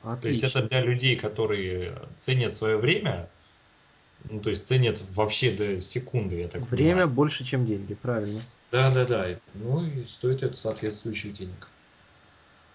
Отлично. 0.03 0.21
То 0.21 0.27
есть 0.27 0.43
это 0.43 0.61
для 0.63 0.81
людей, 0.81 1.15
которые 1.15 2.01
ценят 2.15 2.53
свое 2.53 2.77
время, 2.77 3.29
ну, 4.29 4.39
то 4.39 4.49
есть 4.49 4.65
ценят 4.65 5.01
вообще 5.13 5.51
до 5.51 5.79
секунды, 5.79 6.41
я 6.41 6.47
так 6.47 6.61
Время 6.69 6.91
понимаю. 6.91 7.09
больше, 7.09 7.43
чем 7.43 7.65
деньги, 7.65 7.93
правильно. 7.93 8.41
Да, 8.71 8.91
да, 8.91 9.05
да. 9.05 9.27
Ну 9.55 9.85
и 9.85 10.03
стоит 10.05 10.43
это 10.43 10.55
соответствующих 10.55 11.33
денег. 11.33 11.67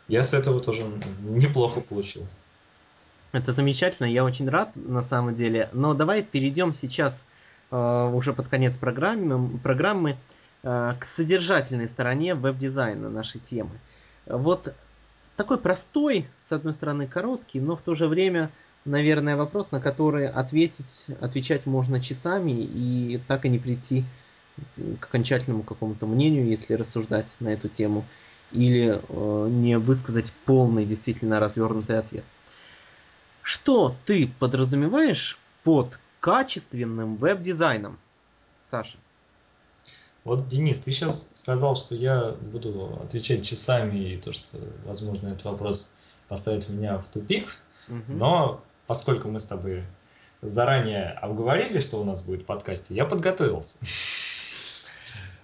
Я 0.09 0.23
с 0.23 0.35
этого 0.35 0.61
тоже 0.61 0.85
неплохо 1.21 1.81
получил. 1.81 2.27
Это 3.33 3.53
замечательно, 3.53 4.07
я 4.07 4.25
очень 4.25 4.49
рад 4.49 4.71
на 4.77 5.03
самом 5.03 5.35
деле. 5.35 5.69
Но 5.73 5.95
давай 5.95 6.23
перейдем 6.23 6.75
сейчас 6.75 7.25
э, 7.71 8.11
уже 8.15 8.33
под 8.33 8.49
конец 8.49 8.77
программы, 8.77 9.59
программы 9.59 10.17
к 10.67 11.05
содержательной 11.05 11.89
стороне 11.89 12.35
веб-дизайна 12.35 13.09
нашей 13.09 13.41
темы. 13.41 13.79
Вот 14.27 14.75
такой 15.37 15.59
простой, 15.59 16.27
с 16.41 16.51
одной 16.51 16.75
стороны 16.75 17.07
короткий, 17.07 17.61
но 17.61 17.77
в 17.77 17.83
то 17.83 17.95
же 17.95 18.09
время, 18.09 18.51
наверное, 18.85 19.37
вопрос, 19.37 19.71
на 19.71 19.81
который 19.81 20.29
ответить, 20.29 21.07
отвечать 21.21 21.67
можно 21.67 22.01
часами 22.01 22.51
и 22.51 23.21
так 23.29 23.45
и 23.45 23.49
не 23.49 23.61
прийти 23.61 24.05
к 25.01 25.05
окончательному 25.05 25.63
какому-то 25.63 26.07
мнению, 26.07 26.47
если 26.47 26.75
рассуждать 26.75 27.37
на 27.39 27.49
эту 27.49 27.69
тему, 27.69 28.05
или 28.51 29.01
э, 29.09 29.49
не 29.49 29.79
высказать 29.79 30.33
полный, 30.47 30.85
действительно 30.85 31.39
развернутый 31.39 31.99
ответ. 31.99 32.25
Что 33.43 33.95
ты 34.05 34.29
подразумеваешь 34.41 35.39
под 35.63 36.01
качественным 36.19 37.17
веб-дизайном, 37.17 37.99
Саша? 38.65 38.99
Вот, 40.27 40.49
Денис, 40.49 40.81
ты 40.81 40.91
сейчас 40.91 41.31
сказал, 41.35 41.77
что 41.77 41.95
я 41.95 42.35
буду 42.53 42.99
отвечать 43.01 43.47
часами, 43.47 44.15
и 44.15 44.17
то, 44.17 44.33
что, 44.33 44.59
возможно, 44.85 45.29
этот 45.29 45.45
вопрос 45.45 45.97
поставит 46.27 46.69
меня 46.69 46.99
в 46.99 47.07
тупик. 47.07 47.55
Угу. 47.87 48.03
Но 48.09 48.61
поскольку 48.89 49.29
мы 49.29 49.39
с 49.39 49.47
тобой 49.47 49.85
заранее 50.43 51.11
обговорили, 51.11 51.79
что 51.79 52.01
у 52.01 52.05
нас 52.05 52.25
будет 52.25 52.43
в 52.43 52.45
подкасте, 52.45 52.93
я 52.93 53.05
подготовился. 53.05 53.79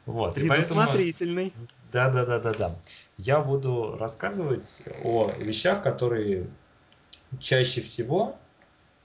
Вот. 0.04 0.34
Предусмотрительный. 0.34 1.52
Да, 1.92 2.10
да, 2.10 2.26
да, 2.26 2.40
да, 2.40 2.52
да. 2.52 2.74
Я 3.18 3.38
буду 3.38 3.96
рассказывать 4.00 4.82
о 5.04 5.30
вещах, 5.38 5.84
которые 5.84 6.48
чаще 7.38 7.82
всего 7.82 8.34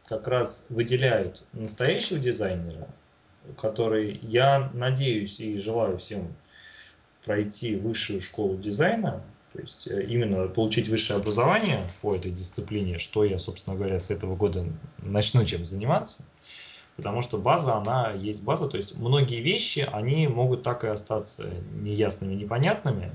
как 0.08 0.28
раз 0.28 0.66
выделяют 0.70 1.44
настоящего 1.54 2.18
дизайнера 2.18 2.88
который 3.58 4.20
я 4.24 4.70
надеюсь 4.74 5.40
и 5.40 5.58
желаю 5.58 5.98
всем 5.98 6.34
пройти 7.24 7.76
высшую 7.76 8.22
школу 8.22 8.58
дизайна, 8.58 9.24
то 9.54 9.60
есть 9.60 9.88
э, 9.88 10.04
именно 10.04 10.48
получить 10.48 10.88
высшее 10.88 11.20
образование 11.20 11.80
по 12.02 12.16
этой 12.16 12.32
дисциплине, 12.32 13.00
что 13.00 13.24
я, 13.24 13.38
собственно 13.38 13.76
говоря, 13.76 14.00
с 14.00 14.12
этого 14.12 14.36
года 14.36 14.66
начну 15.00 15.44
чем 15.46 15.66
заниматься, 15.66 16.24
потому 16.96 17.22
что 17.22 17.38
база, 17.38 17.76
она 17.76 18.12
есть 18.12 18.44
база, 18.44 18.68
то 18.68 18.78
есть 18.78 18.98
многие 18.98 19.42
вещи, 19.42 19.88
они 19.92 20.28
могут 20.28 20.64
так 20.64 20.84
и 20.84 20.88
остаться 20.88 21.50
неясными, 21.74 22.34
непонятными, 22.34 23.12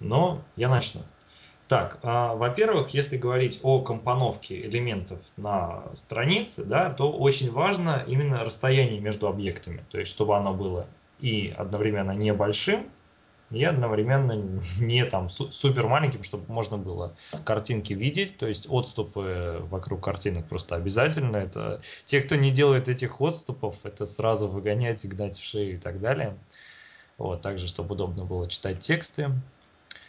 но 0.00 0.42
я 0.56 0.68
начну. 0.68 1.00
Так, 1.68 1.98
а, 2.02 2.34
во-первых, 2.34 2.90
если 2.90 3.16
говорить 3.16 3.60
о 3.62 3.80
компоновке 3.80 4.60
элементов 4.60 5.22
на 5.38 5.84
странице, 5.94 6.64
да, 6.64 6.90
то 6.90 7.10
очень 7.10 7.50
важно 7.50 8.04
именно 8.06 8.44
расстояние 8.44 9.00
между 9.00 9.28
объектами, 9.28 9.82
то 9.90 9.98
есть 9.98 10.10
чтобы 10.10 10.36
оно 10.36 10.52
было 10.52 10.86
и 11.20 11.54
одновременно 11.56 12.10
небольшим, 12.10 12.86
и 13.50 13.64
одновременно 13.64 14.60
не 14.78 15.04
там 15.04 15.28
супер 15.28 15.86
маленьким, 15.86 16.22
чтобы 16.22 16.52
можно 16.52 16.76
было 16.76 17.14
картинки 17.44 17.92
видеть, 17.92 18.36
то 18.36 18.46
есть 18.46 18.66
отступы 18.68 19.62
вокруг 19.70 20.02
картинок 20.02 20.46
просто 20.46 20.74
обязательно. 20.74 21.36
Это 21.36 21.80
те, 22.04 22.20
кто 22.20 22.34
не 22.36 22.50
делает 22.50 22.88
этих 22.88 23.20
отступов, 23.20 23.76
это 23.84 24.06
сразу 24.06 24.48
выгонять, 24.48 25.06
гнать 25.06 25.38
в 25.38 25.44
шею 25.44 25.74
и 25.74 25.78
так 25.78 26.00
далее. 26.00 26.36
Вот, 27.16 27.42
также, 27.42 27.68
чтобы 27.68 27.94
удобно 27.94 28.24
было 28.24 28.48
читать 28.48 28.80
тексты. 28.80 29.30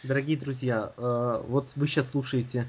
Дорогие 0.06 0.36
друзья, 0.36 0.92
э, 0.96 1.42
вот 1.48 1.72
вы 1.74 1.86
сейчас 1.86 2.10
слушаете 2.10 2.66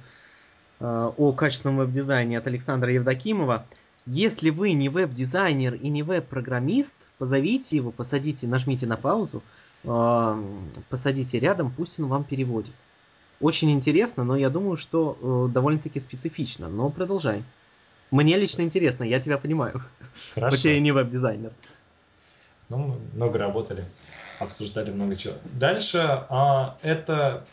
о 0.79 1.33
качественном 1.33 1.77
веб-дизайне 1.77 2.37
от 2.37 2.45
Александра 2.45 2.91
Евдокимова. 2.91 3.65
Если 4.05 4.51
вы 4.51 4.73
не 4.73 4.89
веб-дизайнер 4.89 5.73
и 5.73 5.89
не 5.89 6.03
веб-программист, 6.03 6.95
позовите 7.17 7.77
его, 7.77 7.91
посадите, 7.91 8.47
нажмите 8.47 8.85
на 8.85 8.95
паузу, 8.95 9.41
посадите 9.81 11.39
рядом, 11.39 11.71
пусть 11.71 11.99
он 11.99 12.07
вам 12.07 12.23
переводит. 12.23 12.75
Очень 13.39 13.71
интересно, 13.71 14.23
но 14.23 14.35
я 14.35 14.49
думаю, 14.49 14.77
что 14.77 15.17
э, 15.19 15.53
довольно-таки 15.53 15.99
специфично. 15.99 16.69
Но 16.69 16.89
продолжай. 16.89 17.43
Мне 18.09 18.37
лично 18.37 18.61
интересно, 18.61 19.03
я 19.03 19.19
тебя 19.19 19.37
понимаю. 19.37 19.83
Хорошо. 20.33 20.57
Хотя 20.57 20.71
я 20.71 20.79
не 20.79 20.91
веб-дизайнер. 20.91 21.51
Ну, 22.69 22.99
много 23.13 23.37
работали, 23.37 23.85
обсуждали 24.39 24.91
много 24.91 25.15
чего. 25.15 25.33
Дальше 25.53 26.25
а, 26.29 26.77
это 26.81 27.45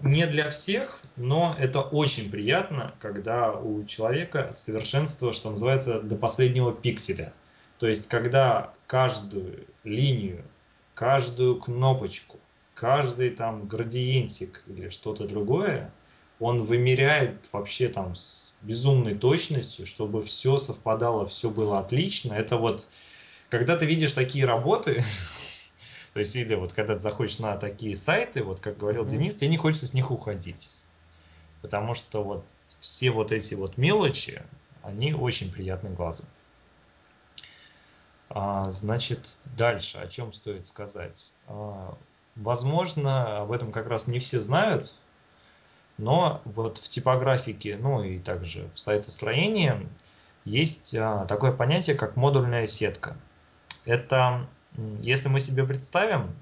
не 0.00 0.26
для 0.26 0.48
всех, 0.48 1.02
но 1.16 1.56
это 1.58 1.80
очень 1.80 2.30
приятно, 2.30 2.94
когда 3.00 3.52
у 3.52 3.84
человека 3.84 4.50
совершенство, 4.52 5.32
что 5.32 5.50
называется, 5.50 6.00
до 6.00 6.16
последнего 6.16 6.72
пикселя. 6.72 7.32
То 7.78 7.88
есть, 7.88 8.08
когда 8.08 8.72
каждую 8.86 9.66
линию, 9.84 10.44
каждую 10.94 11.56
кнопочку, 11.56 12.38
каждый 12.74 13.30
там 13.30 13.66
градиентик 13.66 14.62
или 14.66 14.88
что-то 14.90 15.26
другое, 15.26 15.90
он 16.38 16.60
вымеряет 16.60 17.46
вообще 17.52 17.88
там 17.88 18.14
с 18.14 18.56
безумной 18.62 19.14
точностью, 19.14 19.86
чтобы 19.86 20.22
все 20.22 20.56
совпадало, 20.58 21.26
все 21.26 21.50
было 21.50 21.78
отлично. 21.78 22.32
Это 22.32 22.56
вот 22.56 22.88
когда 23.50 23.76
ты 23.76 23.84
видишь 23.84 24.12
такие 24.12 24.46
работы, 24.46 25.02
то 26.12 26.18
есть 26.18 26.34
или 26.36 26.54
вот 26.54 26.72
когда 26.72 26.94
ты 26.94 27.00
заходишь 27.00 27.38
на 27.38 27.56
такие 27.56 27.94
сайты, 27.94 28.42
вот 28.42 28.60
как 28.60 28.78
говорил 28.78 29.04
mm-hmm. 29.04 29.10
Денис, 29.10 29.36
тебе 29.36 29.50
не 29.50 29.56
хочется 29.56 29.86
с 29.86 29.94
них 29.94 30.10
уходить. 30.10 30.72
Потому 31.62 31.94
что 31.94 32.22
вот 32.24 32.44
все 32.80 33.10
вот 33.10 33.32
эти 33.32 33.54
вот 33.54 33.76
мелочи, 33.76 34.42
они 34.82 35.12
очень 35.12 35.52
приятны 35.52 35.90
глазу. 35.90 36.24
А, 38.30 38.64
значит, 38.64 39.38
дальше, 39.56 39.98
о 39.98 40.06
чем 40.06 40.32
стоит 40.32 40.66
сказать. 40.66 41.34
А, 41.46 41.94
возможно, 42.34 43.42
об 43.42 43.52
этом 43.52 43.70
как 43.72 43.88
раз 43.88 44.06
не 44.06 44.18
все 44.18 44.40
знают, 44.40 44.94
но 45.98 46.40
вот 46.44 46.78
в 46.78 46.88
типографике, 46.88 47.76
ну 47.76 48.02
и 48.02 48.18
также 48.18 48.68
в 48.74 48.80
сайтостроении 48.80 49.88
есть 50.44 50.94
а, 50.94 51.26
такое 51.26 51.52
понятие, 51.52 51.96
как 51.96 52.16
модульная 52.16 52.66
сетка– 52.66 53.16
это, 53.84 54.46
если 55.02 55.28
мы 55.28 55.40
себе 55.40 55.64
представим 55.64 56.34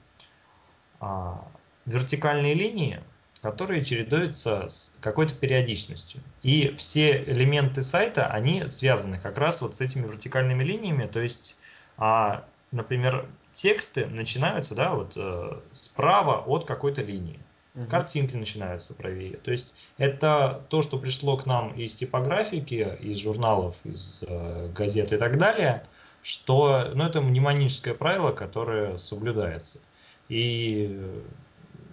а, 1.01 1.45
вертикальные 1.87 2.55
линии, 2.55 3.01
которые 3.41 3.85
чередуются 3.85 4.67
с 4.67 4.97
какой-то 5.01 5.35
периодичностью. 5.35 6.21
И 6.43 6.75
все 6.77 7.23
элементы 7.25 7.83
сайта, 7.83 8.27
они 8.27 8.67
связаны 8.67 9.19
как 9.19 9.38
раз 9.38 9.62
вот 9.62 9.77
с 9.77 9.81
этими 9.81 10.07
вертикальными 10.07 10.64
линиями. 10.64 11.07
То 11.07 11.21
есть, 11.21 11.57
а, 11.97 12.45
например, 12.73 13.27
тексты 13.53 14.07
начинаются 14.07 14.75
да, 14.75 14.93
вот, 14.93 15.12
э, 15.17 15.61
справа 15.71 16.43
от 16.47 16.64
какой-то 16.64 17.03
линии. 17.03 17.38
Угу. 17.77 17.87
Картинки 17.87 18.37
начинаются 18.37 18.95
правее. 18.95 19.37
То 19.37 19.53
есть 19.53 19.77
это 19.99 20.64
то, 20.69 20.83
что 20.83 20.99
пришло 20.99 21.37
к 21.37 21.47
нам 21.47 21.73
из 21.75 21.95
типографики, 21.95 22.97
из 23.01 23.19
журналов, 23.19 23.77
из 23.85 24.25
э, 24.27 24.69
газет 24.75 25.12
и 25.12 25.17
так 25.17 25.38
далее– 25.38 25.85
что 26.22 26.90
ну, 26.94 27.04
это 27.04 27.20
мнемоническое 27.20 27.94
правило, 27.94 28.33
которое 28.33 28.96
соблюдается. 28.96 29.81
И 30.28 31.00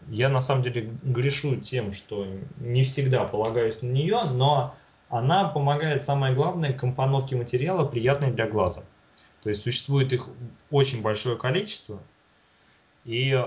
я 0.10 0.30
на 0.30 0.42
самом 0.42 0.64
деле 0.64 0.94
грешу 1.04 1.58
тем, 1.58 1.92
что 1.92 2.28
не 2.58 2.84
всегда 2.84 3.24
полагаюсь 3.24 3.82
на 3.82 3.88
нее, 3.88 4.24
но 4.24 4.76
она 5.10 5.48
помогает, 5.48 6.04
самое 6.04 6.36
главное, 6.36 6.74
компоновке 6.74 7.36
материала 7.36 7.86
приятной 7.86 8.32
для 8.32 8.48
глаза. 8.48 8.84
То 9.44 9.50
есть 9.50 9.62
существует 9.62 10.12
их 10.12 10.28
очень 10.72 11.02
большое 11.02 11.38
количество. 11.38 12.02
И, 13.04 13.40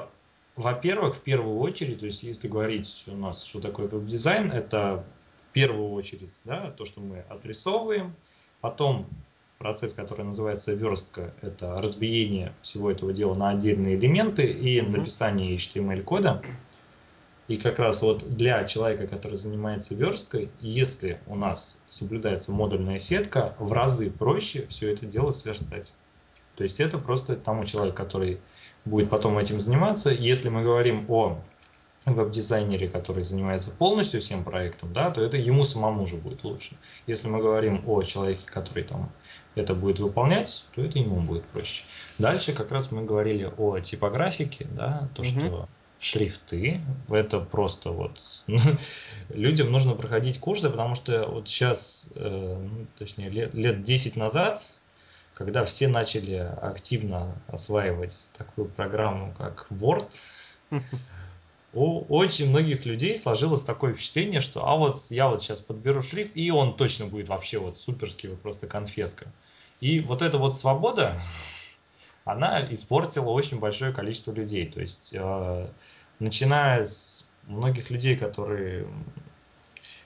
во-первых, 0.54 1.16
в 1.16 1.20
первую 1.20 1.58
очередь, 1.58 2.00
то 2.00 2.06
есть 2.06 2.22
если 2.22 2.46
говорить 2.46 3.04
у 3.08 3.16
нас, 3.16 3.44
что 3.44 3.60
такое 3.60 3.88
веб-дизайн, 3.88 4.52
это 4.52 5.04
в 5.48 5.52
первую 5.52 5.90
очередь 5.90 6.30
да, 6.44 6.70
то, 6.70 6.84
что 6.84 7.00
мы 7.00 7.24
отрисовываем, 7.28 8.14
потом 8.60 9.08
процесс, 9.59 9.92
который 9.92 10.25
называется 10.25 10.73
верстка, 10.73 11.35
это 11.42 11.77
разбиение 11.81 12.53
всего 12.62 12.90
этого 12.90 13.12
дела 13.12 13.35
на 13.35 13.51
отдельные 13.51 13.97
элементы 13.97 14.44
и 14.44 14.81
написание 14.81 15.55
HTML-кода. 15.55 16.42
И 17.49 17.57
как 17.57 17.79
раз 17.79 18.03
вот 18.03 18.29
для 18.29 18.64
человека, 18.64 19.07
который 19.07 19.37
занимается 19.37 19.94
версткой, 19.94 20.51
если 20.61 21.18
у 21.27 21.35
нас 21.35 21.83
соблюдается 21.88 22.53
модульная 22.53 22.99
сетка, 22.99 23.55
в 23.59 23.73
разы 23.73 24.11
проще 24.11 24.66
все 24.68 24.92
это 24.92 25.07
дело 25.07 25.33
сверстать. 25.33 25.94
То 26.57 26.62
есть 26.62 26.79
это 26.79 26.99
просто 26.99 27.37
тому 27.37 27.64
человеку, 27.64 27.97
который 27.97 28.40
будет 28.85 29.09
потом 29.09 29.38
этим 29.38 29.61
заниматься. 29.61 30.11
Если 30.11 30.51
мы 30.51 30.62
говорим 30.62 31.07
о 31.09 31.40
веб-дизайнере, 32.05 32.88
который 32.88 33.23
занимается 33.23 33.71
полностью 33.71 34.21
всем 34.21 34.44
проектом, 34.44 34.92
да, 34.92 35.11
то 35.11 35.23
это 35.23 35.37
ему 35.37 35.64
самому 35.64 36.07
же 36.07 36.16
будет 36.16 36.44
лучше. 36.44 36.77
Если 37.07 37.29
мы 37.29 37.40
говорим 37.40 37.83
о 37.87 38.03
человеке, 38.03 38.42
который 38.47 38.83
там 38.83 39.11
это 39.59 39.75
будет 39.75 39.99
выполнять, 39.99 40.66
то 40.75 40.83
это 40.83 40.99
ему 40.99 41.21
будет 41.21 41.44
проще. 41.44 41.85
Дальше 42.18 42.53
как 42.53 42.71
раз 42.71 42.90
мы 42.92 43.05
говорили 43.05 43.51
о 43.57 43.79
типографике, 43.79 44.66
да, 44.73 45.09
то, 45.14 45.23
что 45.23 45.47
угу. 45.47 45.68
шрифты, 45.99 46.81
это 47.09 47.40
просто 47.40 47.90
вот 47.90 48.21
людям 49.31 49.71
нужно 49.73 49.94
проходить 49.94 50.40
курсы, 50.40 50.71
потому 50.71 50.94
что 50.94 51.27
вот 51.27 51.49
сейчас, 51.49 52.12
э, 52.14 52.57
ну, 52.61 52.87
точнее 52.99 53.31
лет, 53.31 53.55
лет 53.55 53.83
10 53.83 54.16
назад, 54.16 54.66
когда 55.35 55.64
все 55.64 55.88
начали 55.88 56.35
активно 56.35 57.35
осваивать 57.47 58.31
такую 58.37 58.68
программу, 58.68 59.35
как 59.38 59.66
Word, 59.71 60.12
у 61.75 62.01
очень 62.09 62.49
многих 62.49 62.87
людей 62.87 63.16
сложилось 63.16 63.64
такое 63.64 63.94
впечатление, 63.94 64.40
что 64.40 64.66
а 64.66 64.77
вот 64.77 64.99
я 65.11 65.29
вот 65.29 65.42
сейчас 65.42 65.61
подберу 65.61 66.03
шрифт, 66.03 66.33
и 66.35 66.51
он 66.51 66.77
точно 66.77 67.07
будет 67.07 67.29
вообще 67.29 67.59
вот 67.59 67.79
суперский, 67.79 68.31
вот 68.31 68.40
просто 68.40 68.66
конфетка. 68.66 69.27
И 69.80 70.00
вот 70.00 70.22
эта 70.22 70.38
вот 70.38 70.54
свобода, 70.54 71.20
она 72.24 72.60
испортила 72.72 73.30
очень 73.30 73.58
большое 73.58 73.92
количество 73.92 74.32
людей. 74.32 74.66
То 74.66 74.80
есть, 74.80 75.14
э, 75.14 75.68
начиная 76.18 76.84
с 76.84 77.28
многих 77.46 77.90
людей, 77.90 78.16
которые 78.16 78.86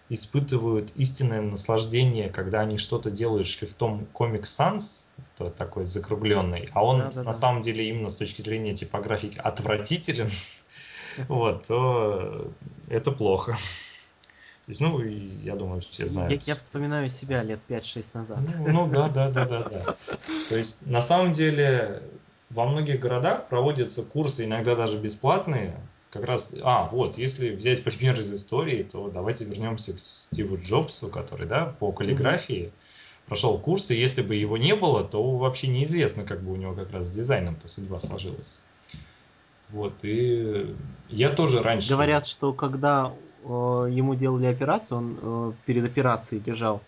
испытывают 0.08 0.92
истинное 0.96 1.40
наслаждение, 1.40 2.28
когда 2.28 2.60
они 2.60 2.76
что-то 2.76 3.10
делают 3.10 3.46
шрифтом 3.46 4.06
Comic 4.12 4.42
Sans, 4.42 5.06
то 5.38 5.48
такой 5.48 5.86
закругленный, 5.86 6.68
а 6.72 6.84
он 6.84 6.98
да, 6.98 7.10
да, 7.10 7.18
на 7.20 7.24
да. 7.24 7.32
самом 7.32 7.62
деле 7.62 7.88
именно 7.88 8.10
с 8.10 8.16
точки 8.16 8.42
зрения 8.42 8.74
типографики 8.74 9.38
отвратителен, 9.38 10.30
вот, 11.28 11.66
то 11.68 12.52
это 12.88 13.10
плохо. 13.10 13.56
Есть, 14.72 14.80
ну, 14.80 15.02
я 15.02 15.54
думаю, 15.54 15.82
все 15.82 16.06
знают. 16.06 16.30
Я, 16.46 16.54
я 16.54 16.58
вспоминаю 16.58 17.10
себя 17.10 17.42
лет 17.42 17.60
5-6 17.68 18.06
назад. 18.14 18.38
Ну, 18.66 18.86
ну 18.86 18.90
да, 18.90 19.08
да, 19.10 19.28
да, 19.28 19.44
да, 19.44 19.68
да. 19.68 19.96
То 20.48 20.56
есть, 20.56 20.86
на 20.86 21.02
самом 21.02 21.34
деле, 21.34 22.02
во 22.48 22.64
многих 22.64 22.98
городах 22.98 23.48
проводятся 23.48 24.02
курсы, 24.02 24.46
иногда 24.46 24.74
даже 24.74 24.96
бесплатные, 24.96 25.78
как 26.10 26.24
раз, 26.24 26.54
а, 26.62 26.86
вот, 26.86 27.18
если 27.18 27.50
взять 27.50 27.84
пример 27.84 28.18
из 28.18 28.32
истории, 28.32 28.82
то 28.82 29.10
давайте 29.10 29.44
вернемся 29.44 29.92
к 29.92 29.98
Стиву 29.98 30.56
Джобсу, 30.56 31.08
который, 31.08 31.46
да, 31.46 31.66
по 31.78 31.92
каллиграфии 31.92 32.62
mm-hmm. 32.62 33.26
прошел 33.26 33.58
курсы, 33.58 33.92
если 33.92 34.22
бы 34.22 34.36
его 34.36 34.56
не 34.56 34.74
было, 34.74 35.04
то 35.04 35.36
вообще 35.36 35.66
неизвестно, 35.66 36.24
как 36.24 36.40
бы 36.42 36.50
у 36.50 36.56
него 36.56 36.72
как 36.72 36.92
раз 36.92 37.08
с 37.08 37.10
дизайном-то 37.10 37.68
судьба 37.68 37.98
сложилась. 37.98 38.62
Вот, 39.68 39.92
и 40.02 40.74
я 41.10 41.28
тоже 41.28 41.62
раньше... 41.62 41.90
Говорят, 41.90 42.26
что 42.26 42.54
когда 42.54 43.12
ему 43.44 44.14
делали 44.14 44.46
операцию, 44.46 44.98
он 44.98 45.18
э, 45.20 45.52
перед 45.66 45.84
операцией 45.84 46.42
лежал, 46.44 46.80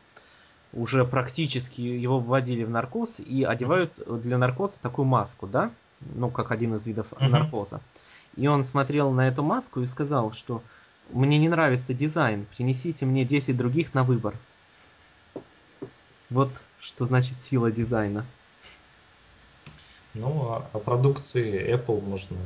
уже 0.72 1.04
практически 1.04 1.80
его 1.80 2.20
вводили 2.20 2.64
в 2.64 2.70
наркоз 2.70 3.20
и 3.20 3.44
одевают 3.44 4.00
для 4.22 4.38
наркоза 4.38 4.78
такую 4.80 5.06
маску, 5.06 5.46
да, 5.46 5.70
ну, 6.00 6.30
как 6.30 6.50
один 6.50 6.74
из 6.74 6.86
видов 6.86 7.06
uh-huh. 7.12 7.28
наркоза. 7.28 7.80
И 8.36 8.46
он 8.46 8.64
смотрел 8.64 9.10
на 9.10 9.28
эту 9.28 9.42
маску 9.44 9.80
и 9.80 9.86
сказал, 9.86 10.32
что 10.32 10.62
мне 11.10 11.38
не 11.38 11.48
нравится 11.48 11.94
дизайн, 11.94 12.46
принесите 12.56 13.06
мне 13.06 13.24
10 13.24 13.56
других 13.56 13.94
на 13.94 14.04
выбор. 14.04 14.34
Вот 16.30 16.50
что 16.80 17.06
значит 17.06 17.38
сила 17.38 17.70
дизайна. 17.70 18.26
Ну, 20.14 20.42
о, 20.42 20.68
о 20.72 20.78
продукции 20.78 21.74
Apple 21.74 22.00
можно 22.00 22.36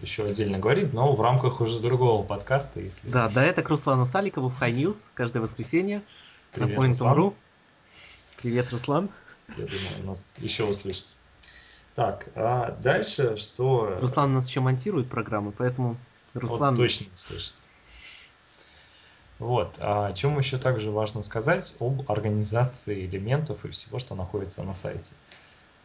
еще 0.00 0.24
отдельно 0.24 0.58
говорить, 0.58 0.92
но 0.92 1.12
в 1.12 1.20
рамках 1.20 1.60
уже 1.60 1.80
другого 1.80 2.24
подкаста, 2.24 2.80
если... 2.80 3.08
Да, 3.08 3.28
да, 3.28 3.44
это 3.44 3.62
к 3.62 3.68
Руслану 3.68 4.06
Саликову 4.06 4.48
в 4.48 4.62
High 4.62 4.74
News 4.74 5.06
каждое 5.14 5.40
воскресенье 5.40 6.02
Привет, 6.52 6.78
на 6.78 6.82
Point.ru. 6.82 7.34
Привет, 8.36 8.70
Руслан. 8.70 9.10
Я 9.48 9.64
думаю, 9.64 10.06
нас 10.06 10.36
еще 10.38 10.64
услышит. 10.64 11.16
Так, 11.96 12.28
а 12.36 12.76
дальше 12.80 13.36
что... 13.36 13.98
Руслан 14.00 14.30
у 14.30 14.34
нас 14.34 14.48
еще 14.48 14.60
монтирует 14.60 15.08
программы, 15.08 15.50
поэтому 15.50 15.96
Руслан... 16.34 16.74
Вот 16.74 16.82
точно 16.82 17.06
услышит. 17.12 17.56
Вот. 19.40 19.78
А 19.80 20.06
о 20.06 20.12
чем 20.12 20.38
еще 20.38 20.58
также 20.58 20.92
важно 20.92 21.22
сказать? 21.22 21.76
Об 21.80 22.10
организации 22.10 23.06
элементов 23.06 23.64
и 23.64 23.70
всего, 23.70 23.98
что 23.98 24.14
находится 24.14 24.62
на 24.62 24.74
сайте. 24.74 25.14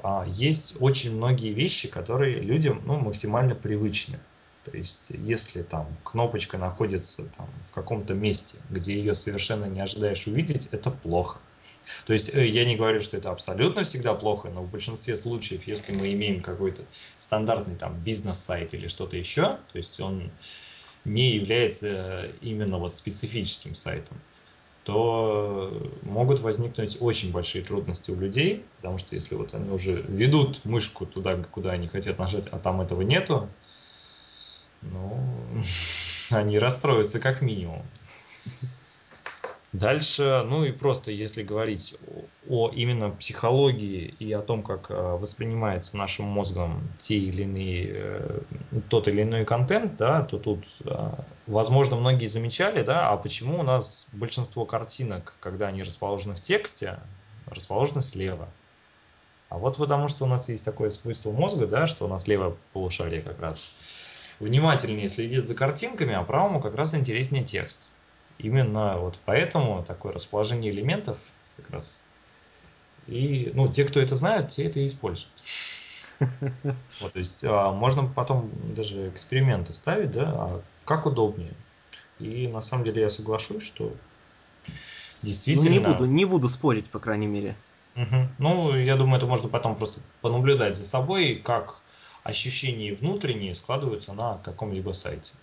А, 0.04 0.26
есть 0.28 0.82
очень 0.82 1.16
многие 1.16 1.54
вещи, 1.54 1.88
которые 1.88 2.42
людям 2.42 2.82
ну, 2.86 3.00
максимально 3.00 3.56
привычны. 3.56 4.20
То 4.66 4.76
есть, 4.76 5.12
если 5.12 5.62
там 5.62 5.88
кнопочка 6.04 6.58
находится 6.58 7.24
там, 7.38 7.50
в 7.64 7.72
каком-то 7.72 8.14
месте, 8.14 8.58
где 8.70 8.96
ее 8.96 9.16
совершенно 9.16 9.66
не 9.66 9.80
ожидаешь 9.82 10.28
увидеть, 10.28 10.70
это 10.72 10.92
плохо. 10.92 11.40
То 12.06 12.14
есть 12.14 12.34
э, 12.34 12.46
я 12.48 12.66
не 12.66 12.76
говорю, 12.76 13.00
что 13.00 13.18
это 13.18 13.30
абсолютно 13.32 13.84
всегда 13.84 14.14
плохо, 14.14 14.50
но 14.50 14.64
в 14.64 14.70
большинстве 14.70 15.16
случаев, 15.18 15.68
если 15.68 15.94
мы 15.94 16.14
имеем 16.14 16.42
какой-то 16.42 16.84
стандартный 17.18 17.76
там 17.76 17.98
бизнес-сайт 18.00 18.74
или 18.74 18.88
что-то 18.88 19.18
еще, 19.18 19.44
то 19.72 19.78
есть 19.78 20.00
он 20.00 20.32
не 21.06 21.36
является 21.36 22.30
именно 22.42 22.78
вот 22.78 22.94
специфическим 22.94 23.76
сайтом, 23.76 24.18
то 24.84 25.72
могут 26.02 26.42
возникнуть 26.42 26.98
очень 27.00 27.32
большие 27.32 27.64
трудности 27.64 28.12
у 28.12 28.16
людей, 28.16 28.66
потому 28.78 28.98
что 28.98 29.16
если 29.16 29.36
вот 29.36 29.54
они 29.54 29.70
уже 29.70 30.04
ведут 30.08 30.66
мышку 30.66 31.06
туда, 31.06 31.38
куда 31.52 31.72
они 31.72 31.88
хотят 31.88 32.20
нажать, 32.20 32.48
а 32.48 32.60
там 32.60 32.82
этого 32.82 33.02
нету, 33.02 33.48
ну, 34.82 35.64
они 36.32 36.60
расстроятся 36.60 37.20
как 37.20 37.42
минимум. 37.42 37.82
Дальше, 39.74 40.46
ну 40.48 40.64
и 40.64 40.72
просто 40.72 41.10
если 41.10 41.42
говорить 41.42 41.96
о, 42.48 42.68
о 42.68 42.72
именно 42.72 43.10
психологии 43.10 44.16
и 44.20 44.32
о 44.32 44.42
том, 44.42 44.62
как 44.62 44.92
э, 44.92 44.94
воспринимается 44.94 45.98
нашим 45.98 46.26
мозгом 46.26 46.88
те 47.00 47.18
или 47.18 47.42
иные, 47.42 47.88
э, 47.92 48.40
тот 48.88 49.08
или 49.08 49.24
иной 49.24 49.46
контент, 49.46 49.98
да, 49.98 50.22
то 50.22 50.38
тут, 50.38 50.68
э, 50.86 51.10
возможно, 51.48 51.96
многие 51.96 52.28
замечали, 52.28 52.84
да, 52.84 53.10
а 53.10 53.18
почему 53.18 53.62
у 53.62 53.64
нас 53.64 54.08
большинство 54.14 54.64
картинок, 54.64 55.34
когда 55.40 55.70
они 55.70 55.82
расположены 55.82 56.36
в 56.36 56.42
тексте, 56.42 57.00
расположены 57.48 58.04
слева. 58.04 58.50
А 59.50 59.58
вот 59.58 59.78
потому 59.78 60.08
что 60.08 60.26
у 60.26 60.28
нас 60.28 60.50
есть 60.50 60.66
такое 60.66 60.92
свойство 60.92 61.32
мозга, 61.32 61.66
да, 61.66 61.88
что 61.88 62.06
у 62.06 62.08
нас 62.08 62.28
левое 62.28 62.56
полушарие 62.74 63.24
как 63.24 63.40
раз 63.40 63.74
внимательнее 64.40 65.10
следит 65.10 65.46
за 65.46 65.56
картинками, 65.56 66.14
а 66.14 66.22
правому 66.22 66.62
как 66.62 66.76
раз 66.76 66.94
интереснее 66.94 67.44
текст. 67.44 67.90
Именно 68.38 68.98
вот 68.98 69.20
поэтому 69.26 69.84
такое 69.84 70.14
расположение 70.14 70.72
элементов 70.72 71.20
как 71.58 71.70
раз. 71.70 72.06
И, 73.08 73.52
ну, 73.54 73.68
те, 73.68 73.86
кто 73.86 74.00
это 74.00 74.16
знают, 74.16 74.50
те 74.50 74.66
это 74.66 74.80
и 74.80 74.86
используют. 74.86 75.32
Вот, 77.02 77.12
то 77.12 77.20
есть 77.20 77.44
а, 77.44 77.72
можно 77.72 78.06
потом 78.06 78.50
даже 78.76 79.10
эксперименты 79.10 79.74
ставить, 79.74 80.12
да, 80.12 80.32
а 80.34 80.62
как 80.86 81.06
удобнее. 81.06 81.54
И 82.20 82.48
на 82.48 82.62
самом 82.62 82.86
деле 82.86 83.02
я 83.02 83.10
соглашусь, 83.10 83.64
что 83.64 83.94
действительно... 85.22 85.70
Ну, 85.70 85.76
не 85.76 85.94
буду, 85.94 86.06
не 86.06 86.26
буду 86.26 86.50
спорить, 86.50 86.90
по 86.90 87.00
крайней 87.00 87.28
мере. 87.28 87.58
Угу. 87.96 88.30
Ну, 88.38 88.76
я 88.76 88.96
думаю, 88.96 89.18
это 89.18 89.26
можно 89.26 89.50
потом 89.50 89.76
просто 89.76 90.00
понаблюдать 90.22 90.78
за 90.78 90.86
собой, 90.86 91.42
как 91.44 91.82
ощущения 92.24 92.94
внутренние 92.94 93.54
складываются 93.54 94.14
на 94.14 94.38
каком-либо 94.38 94.94
сайте. 94.94 95.34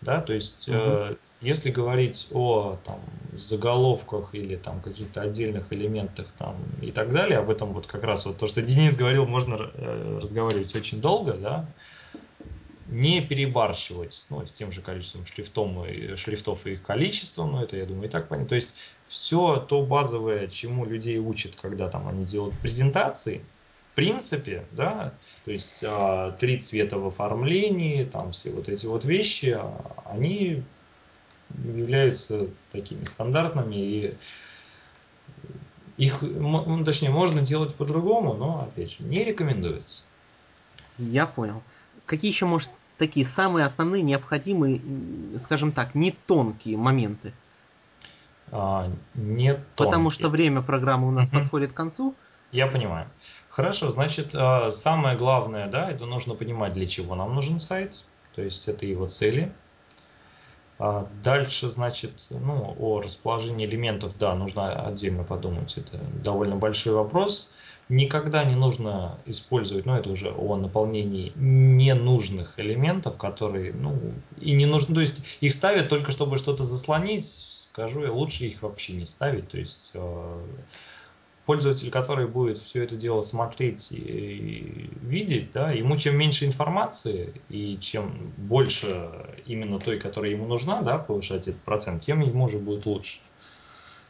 Да, 0.00 0.20
то 0.20 0.32
есть 0.32 0.68
угу. 0.68 0.78
э, 0.78 1.16
если 1.40 1.70
говорить 1.70 2.28
о 2.32 2.78
там, 2.84 3.00
заголовках 3.32 4.34
или 4.34 4.56
там 4.56 4.80
каких-то 4.80 5.22
отдельных 5.22 5.72
элементах 5.72 6.26
там, 6.38 6.56
и 6.82 6.90
так 6.90 7.12
далее, 7.12 7.38
об 7.38 7.48
этом 7.48 7.72
вот 7.72 7.86
как 7.86 8.04
раз 8.04 8.26
вот 8.26 8.38
то, 8.38 8.46
что 8.46 8.60
Денис 8.60 8.96
говорил, 8.96 9.26
можно 9.26 9.70
э, 9.72 10.18
разговаривать 10.20 10.74
очень 10.76 11.00
долго, 11.00 11.32
да, 11.34 11.66
не 12.90 13.20
перебарщивать 13.20 14.26
ну, 14.30 14.44
с 14.44 14.52
тем 14.52 14.72
же 14.72 14.82
количеством 14.82 15.24
шрифтом 15.24 15.84
и, 15.86 16.16
шрифтов 16.16 16.66
и 16.66 16.72
их 16.72 16.82
количеством, 16.82 17.52
ну 17.52 17.62
это, 17.62 17.76
я 17.76 17.86
думаю, 17.86 18.08
и 18.08 18.10
так 18.10 18.28
понятно. 18.28 18.48
То 18.48 18.56
есть 18.56 18.76
все 19.06 19.56
то 19.56 19.82
базовое, 19.82 20.48
чему 20.48 20.84
людей 20.84 21.18
учат, 21.18 21.52
когда 21.60 21.88
там 21.88 22.08
они 22.08 22.24
делают 22.24 22.58
презентации, 22.58 23.42
в 23.70 23.94
принципе, 23.94 24.66
да, 24.72 25.14
то 25.44 25.50
есть 25.52 25.82
а, 25.84 26.32
три 26.32 26.58
цвета 26.58 26.98
в 26.98 27.06
оформлении, 27.06 28.04
там 28.04 28.32
все 28.32 28.50
вот 28.50 28.68
эти 28.68 28.86
вот 28.86 29.04
вещи, 29.04 29.56
а, 29.56 30.02
они 30.04 30.64
являются 31.64 32.48
такими 32.70 33.04
стандартными 33.04 33.76
и 33.76 34.14
их, 35.96 36.22
ну, 36.22 36.82
точнее, 36.82 37.10
можно 37.10 37.42
делать 37.42 37.74
по-другому, 37.74 38.32
но, 38.32 38.62
опять 38.62 38.92
же, 38.92 39.04
не 39.04 39.22
рекомендуется. 39.22 40.04
Я 40.96 41.26
понял. 41.26 41.62
Какие 42.06 42.30
еще, 42.30 42.46
может, 42.46 42.70
такие 42.96 43.26
самые 43.26 43.66
основные, 43.66 44.02
необходимые, 44.02 44.80
скажем 45.38 45.72
так, 45.72 45.94
не 45.94 46.12
тонкие 46.12 46.78
моменты? 46.78 47.34
А, 48.50 48.90
не 49.14 49.52
тонкие. 49.52 49.66
Потому 49.76 50.10
что 50.10 50.28
время 50.30 50.62
программы 50.62 51.08
у 51.08 51.10
нас 51.10 51.28
угу. 51.28 51.40
подходит 51.40 51.72
к 51.72 51.74
концу. 51.74 52.14
Я 52.50 52.66
понимаю. 52.66 53.06
Хорошо, 53.48 53.90
значит, 53.90 54.30
а, 54.34 54.72
самое 54.72 55.16
главное, 55.16 55.68
да, 55.68 55.90
это 55.90 56.06
нужно 56.06 56.34
понимать, 56.34 56.72
для 56.72 56.86
чего 56.86 57.14
нам 57.14 57.34
нужен 57.34 57.58
сайт, 57.58 58.04
то 58.34 58.42
есть 58.42 58.68
это 58.68 58.86
его 58.86 59.06
цели, 59.08 59.52
дальше, 61.22 61.68
значит, 61.68 62.26
ну, 62.30 62.74
о 62.78 63.00
расположении 63.00 63.66
элементов, 63.66 64.12
да, 64.18 64.34
нужно 64.34 64.86
отдельно 64.86 65.24
подумать. 65.24 65.76
Это 65.76 66.02
довольно 66.24 66.56
большой 66.56 66.94
вопрос. 66.94 67.52
Никогда 67.90 68.44
не 68.44 68.54
нужно 68.54 69.18
использовать, 69.26 69.84
ну, 69.84 69.94
это 69.96 70.10
уже 70.10 70.30
о 70.30 70.56
наполнении 70.56 71.32
ненужных 71.34 72.58
элементов, 72.58 73.18
которые, 73.18 73.72
ну, 73.72 73.98
и 74.40 74.52
не 74.52 74.64
нужно, 74.64 74.94
то 74.94 75.00
есть 75.00 75.38
их 75.40 75.52
ставят 75.52 75.88
только 75.88 76.12
чтобы 76.12 76.38
что-то 76.38 76.64
заслонить, 76.64 77.26
скажу 77.26 78.04
я, 78.04 78.12
лучше 78.12 78.46
их 78.46 78.62
вообще 78.62 78.92
не 78.94 79.06
ставить, 79.06 79.48
то 79.48 79.58
есть 79.58 79.90
э, 79.94 80.44
пользователь, 81.50 81.90
который 81.90 82.28
будет 82.28 82.58
все 82.58 82.84
это 82.84 82.94
дело 82.94 83.22
смотреть 83.22 83.90
и 83.90 84.88
видеть, 85.02 85.50
да, 85.50 85.72
ему 85.72 85.96
чем 85.96 86.16
меньше 86.16 86.46
информации 86.46 87.42
и 87.48 87.76
чем 87.76 88.32
больше 88.36 89.10
именно 89.46 89.80
той, 89.80 89.98
которая 89.98 90.30
ему 90.30 90.46
нужна, 90.46 90.80
да, 90.82 90.96
повышать 90.96 91.48
этот 91.48 91.60
процент, 91.62 92.02
тем 92.02 92.20
ему 92.20 92.44
уже 92.44 92.60
будет 92.60 92.86
лучше. 92.86 93.20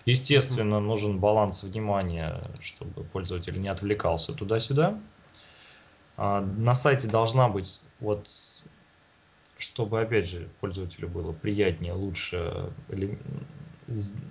Естественно, 0.05 0.81
нужен 0.81 1.19
баланс 1.19 1.63
внимания, 1.63 2.43
чтобы 2.61 3.05
пользователь 3.05 3.59
не 3.59 3.69
отвлекался 3.69 4.35
туда-сюда. 4.35 5.01
А 6.19 6.43
на 6.43 6.75
сайте 6.75 7.09
должна 7.09 7.49
быть 7.49 7.81
вот 8.01 8.29
чтобы, 9.57 10.03
опять 10.03 10.29
же, 10.29 10.51
пользователю 10.61 11.09
было 11.09 11.33
приятнее, 11.33 11.95
лучше 11.95 12.71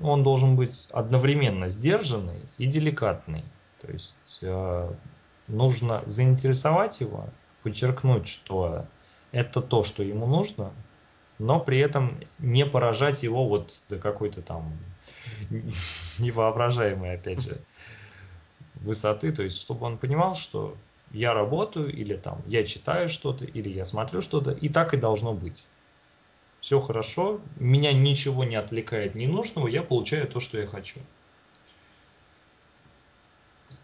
он 0.02 0.24
должен 0.24 0.56
быть 0.56 0.90
одновременно 0.92 1.70
сдержанный 1.70 2.42
и 2.58 2.66
деликатный. 2.66 3.44
То 3.82 3.92
есть 3.92 4.40
э, 4.42 4.92
нужно 5.48 6.04
заинтересовать 6.06 7.02
его, 7.02 7.26
подчеркнуть, 7.64 8.28
что 8.28 8.86
это 9.32 9.62
то, 9.62 9.84
что 9.84 10.04
ему 10.04 10.28
нужно, 10.28 10.72
но 11.38 11.60
при 11.60 11.80
этом 11.80 12.20
не 12.40 12.66
поражать 12.66 13.24
его 13.24 13.48
вот 13.48 13.84
до 13.90 13.98
какой-то 13.98 14.42
там 14.42 14.78
невоображаемой, 16.20 17.16
опять 17.16 17.42
же, 17.42 17.62
высоты. 18.76 19.32
То 19.32 19.44
есть, 19.44 19.60
чтобы 19.60 19.86
он 19.86 19.98
понимал, 19.98 20.36
что 20.36 20.76
я 21.12 21.34
работаю, 21.34 21.92
или 21.92 22.16
там 22.16 22.42
я 22.46 22.64
читаю 22.64 23.10
что-то, 23.10 23.46
или 23.46 23.70
я 23.70 23.86
смотрю 23.86 24.22
что-то, 24.22 24.52
и 24.52 24.70
так 24.70 24.94
и 24.94 24.98
должно 24.98 25.34
быть 25.34 25.66
все 26.60 26.80
хорошо, 26.82 27.40
меня 27.58 27.94
ничего 27.94 28.44
не 28.44 28.56
отвлекает 28.56 29.16
ненужного, 29.16 29.68
я 29.68 29.82
получаю 29.82 30.28
то, 30.28 30.40
что 30.40 30.60
я 30.60 30.68
хочу. 30.68 31.00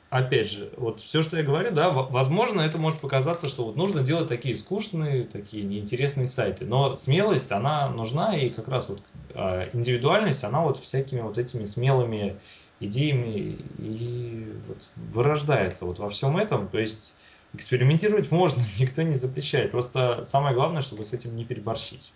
Опять 0.10 0.50
же, 0.50 0.72
вот 0.78 1.02
все, 1.02 1.22
что 1.22 1.38
я 1.38 1.44
говорю, 1.44 1.72
да, 1.72 1.92
возможно, 1.92 2.62
это 2.62 2.78
может 2.78 3.00
показаться, 3.00 3.48
что 3.48 3.66
вот 3.66 3.76
нужно 3.76 4.02
делать 4.02 4.28
такие 4.28 4.56
скучные, 4.56 5.24
такие 5.26 5.64
неинтересные 5.64 6.26
сайты, 6.26 6.66
но 6.66 6.96
смелость, 6.96 7.52
она 7.52 7.90
нужна, 7.90 8.36
и 8.36 8.50
как 8.50 8.68
раз 8.68 8.90
вот 8.90 9.04
а, 9.34 9.70
индивидуальность, 9.74 10.44
она 10.44 10.62
вот 10.62 10.78
всякими 10.78 11.22
вот 11.22 11.38
этими 11.38 11.66
смелыми 11.66 12.40
идеями 12.80 13.58
и 13.78 14.54
вот 14.68 14.90
вырождается 14.96 15.86
вот 15.86 16.00
во 16.00 16.10
всем 16.10 16.38
этом, 16.38 16.68
то 16.68 16.80
есть 16.80 17.18
экспериментировать 17.54 18.32
можно, 18.32 18.62
никто 18.80 19.04
не 19.04 19.18
запрещает, 19.18 19.72
просто 19.72 20.24
самое 20.24 20.56
главное, 20.56 20.82
чтобы 20.82 21.06
с 21.06 21.14
этим 21.14 21.36
не 21.36 21.46
переборщить. 21.46 22.12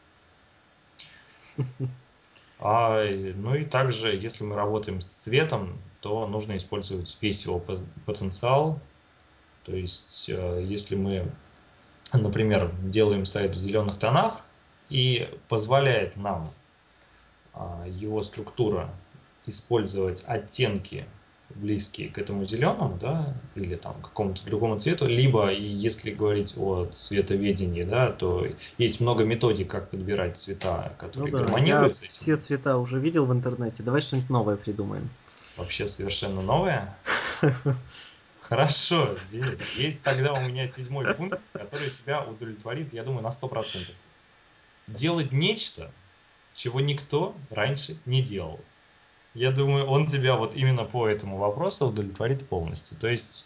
А, 2.62 3.06
ну 3.36 3.56
и 3.56 3.64
также, 3.64 4.16
если 4.16 4.44
мы 4.44 4.56
работаем 4.56 5.00
с 5.00 5.08
цветом, 5.08 5.80
то 6.02 6.28
нужно 6.28 6.58
использовать 6.58 7.18
весь 7.22 7.46
его 7.46 7.64
потенциал. 8.06 8.80
То 9.64 9.76
есть, 9.76 10.30
э, 10.30 10.64
если 10.66 10.96
мы, 10.96 11.26
например, 12.12 12.70
делаем 12.84 13.26
сайт 13.26 13.56
в 13.56 13.60
зеленых 13.60 13.98
тонах 13.98 14.42
и 14.90 15.30
позволяет 15.48 16.18
нам 16.18 16.52
а, 17.54 17.86
его 17.88 18.22
структура 18.22 18.90
использовать 19.46 20.24
оттенки 20.28 21.06
близкие 21.56 22.10
к 22.10 22.18
этому 22.18 22.44
зеленому, 22.44 22.98
да, 22.98 23.34
или 23.56 23.76
там 23.76 23.96
какому-то 24.02 24.46
другому 24.46 24.78
цвету, 24.80 25.08
либо, 25.08 25.52
если 25.52 26.12
говорить 26.12 26.54
о 26.58 26.86
цветоведении, 26.86 27.84
да, 27.84 28.12
то 28.12 28.48
есть 28.78 29.02
много 29.02 29.24
методик, 29.24 29.70
как 29.70 29.90
подбирать 29.90 30.38
цвета, 30.38 30.94
которые 30.98 31.32
ну, 31.32 31.38
да, 31.38 31.44
гармонируют 31.46 32.02
я 32.02 32.08
все 32.08 32.38
цвета 32.38 32.78
уже 32.78 33.00
видел 33.00 33.26
в 33.26 33.34
интернете, 33.34 33.84
давай 33.84 34.02
что-нибудь 34.02 34.30
новое 34.30 34.56
придумаем. 34.58 35.10
Вообще 35.58 35.88
совершенно 35.88 36.42
новое? 36.42 36.98
Хорошо, 38.42 39.16
Денис, 39.30 39.76
есть 39.78 40.04
тогда 40.04 40.34
у 40.34 40.42
меня 40.42 40.66
седьмой 40.68 41.14
пункт, 41.14 41.44
который 41.52 41.90
тебя 41.90 42.24
удовлетворит, 42.24 42.94
я 42.94 43.04
думаю, 43.04 43.24
на 43.24 43.30
100%. 43.30 43.92
Делать 44.88 45.32
нечто, 45.32 45.92
чего 46.56 46.80
никто 46.80 47.36
раньше 47.52 47.98
не 48.06 48.24
делал. 48.24 48.60
Я 49.34 49.52
думаю, 49.52 49.86
он 49.86 50.08
тебя 50.08 50.36
вот 50.36 50.56
именно 50.56 50.86
по 50.86 51.08
этому 51.08 51.38
вопросу 51.38 51.88
удовлетворит 51.88 52.48
полностью. 52.48 52.98
То 52.98 53.08
есть, 53.08 53.46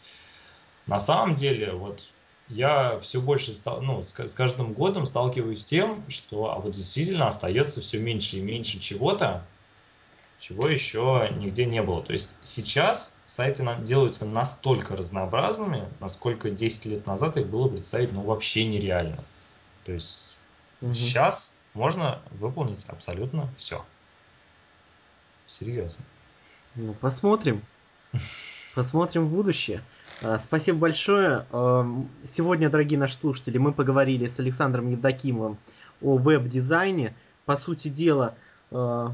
на 0.88 1.00
самом 1.00 1.36
деле, 1.36 1.74
вот 1.74 2.10
я 2.50 3.00
все 3.00 3.22
больше, 3.22 3.54
стал, 3.54 3.82
ну, 3.82 4.02
с, 4.02 4.18
с 4.18 4.36
каждым 4.36 4.74
годом 4.74 5.06
сталкиваюсь 5.06 5.62
с 5.62 5.66
тем, 5.66 6.04
что 6.10 6.52
а 6.52 6.60
вот 6.60 6.72
действительно 6.72 7.28
остается 7.28 7.82
все 7.82 8.00
меньше 8.00 8.38
и 8.38 8.42
меньше 8.42 8.80
чего-то, 8.80 9.46
чего 10.40 10.68
еще 10.68 11.30
нигде 11.38 11.66
не 11.66 11.82
было. 11.82 12.04
То 12.04 12.14
есть 12.14 12.38
сейчас 12.44 13.18
сайты 13.26 13.66
делаются 13.80 14.26
настолько 14.26 14.96
разнообразными, 14.96 15.88
насколько 16.00 16.50
10 16.50 16.86
лет 16.88 17.08
назад 17.08 17.38
их 17.38 17.48
было 17.48 17.68
представить 17.70 18.12
ну, 18.12 18.22
вообще 18.22 18.66
нереально. 18.66 19.24
То 19.86 19.94
есть 19.94 20.40
угу. 20.82 20.94
сейчас 20.94 21.54
можно 21.74 22.22
выполнить 22.32 22.84
абсолютно 22.88 23.50
все. 23.58 23.86
Серьезно. 25.60 26.04
Ну, 26.76 26.94
посмотрим. 26.94 27.62
Посмотрим 28.74 29.28
в 29.28 29.30
будущее. 29.30 29.82
А, 30.24 30.40
спасибо 30.40 30.80
большое. 30.80 31.46
А, 31.52 31.88
сегодня, 32.26 32.72
дорогие 32.72 32.98
наши 32.98 33.16
слушатели, 33.16 33.60
мы 33.60 33.72
поговорили 33.72 34.28
с 34.28 34.40
Александром 34.40 34.90
Евдокимовым 34.90 35.60
о 36.02 36.18
веб-дизайне. 36.18 37.14
По 37.46 37.56
сути 37.56 37.90
дела, 37.90 38.34
а, 38.72 39.14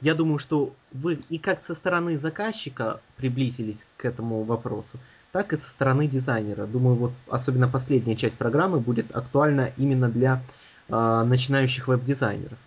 я 0.00 0.14
думаю, 0.14 0.38
что 0.38 0.72
вы 0.92 1.18
и 1.28 1.38
как 1.38 1.60
со 1.60 1.74
стороны 1.74 2.16
заказчика 2.16 3.00
приблизились 3.16 3.88
к 3.96 4.04
этому 4.04 4.44
вопросу, 4.44 5.00
так 5.32 5.52
и 5.52 5.56
со 5.56 5.68
стороны 5.68 6.06
дизайнера. 6.06 6.66
Думаю, 6.68 6.94
вот 6.94 7.12
особенно 7.28 7.68
последняя 7.68 8.14
часть 8.14 8.38
программы 8.38 8.78
будет 8.78 9.16
актуальна 9.16 9.72
именно 9.76 10.08
для 10.08 10.44
начинающих 10.88 11.88
веб-дизайнеров. 11.88 12.58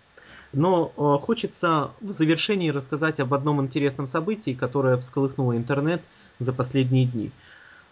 Но 0.56 0.90
э, 0.96 1.22
хочется 1.22 1.90
в 2.00 2.12
завершении 2.12 2.70
рассказать 2.70 3.20
об 3.20 3.34
одном 3.34 3.60
интересном 3.60 4.06
событии, 4.06 4.54
которое 4.54 4.96
всколыхнуло 4.96 5.54
интернет 5.54 6.00
за 6.38 6.54
последние 6.54 7.04
дни. 7.04 7.30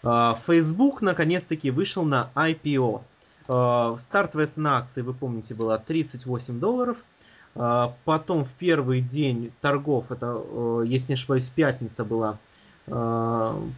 Э, 0.03 0.33
Facebook 0.47 1.03
наконец-таки 1.03 1.71
вышел 1.71 2.07
на 2.07 2.31
IPO. 2.35 3.03
Э, 3.49 3.97
стартовая 3.99 4.47
цена 4.47 4.79
акции, 4.79 5.03
вы 5.03 5.13
помните, 5.13 5.55
была 5.55 5.77
38 5.77 6.59
долларов. 6.59 6.97
Потом 7.53 8.45
в 8.45 8.53
первый 8.55 9.01
день 9.01 9.53
торгов, 9.61 10.11
это, 10.11 10.83
если 10.85 11.11
не 11.11 11.15
ошибаюсь, 11.15 11.49
пятница 11.55 12.05
была, 12.05 12.41
там 12.87 13.73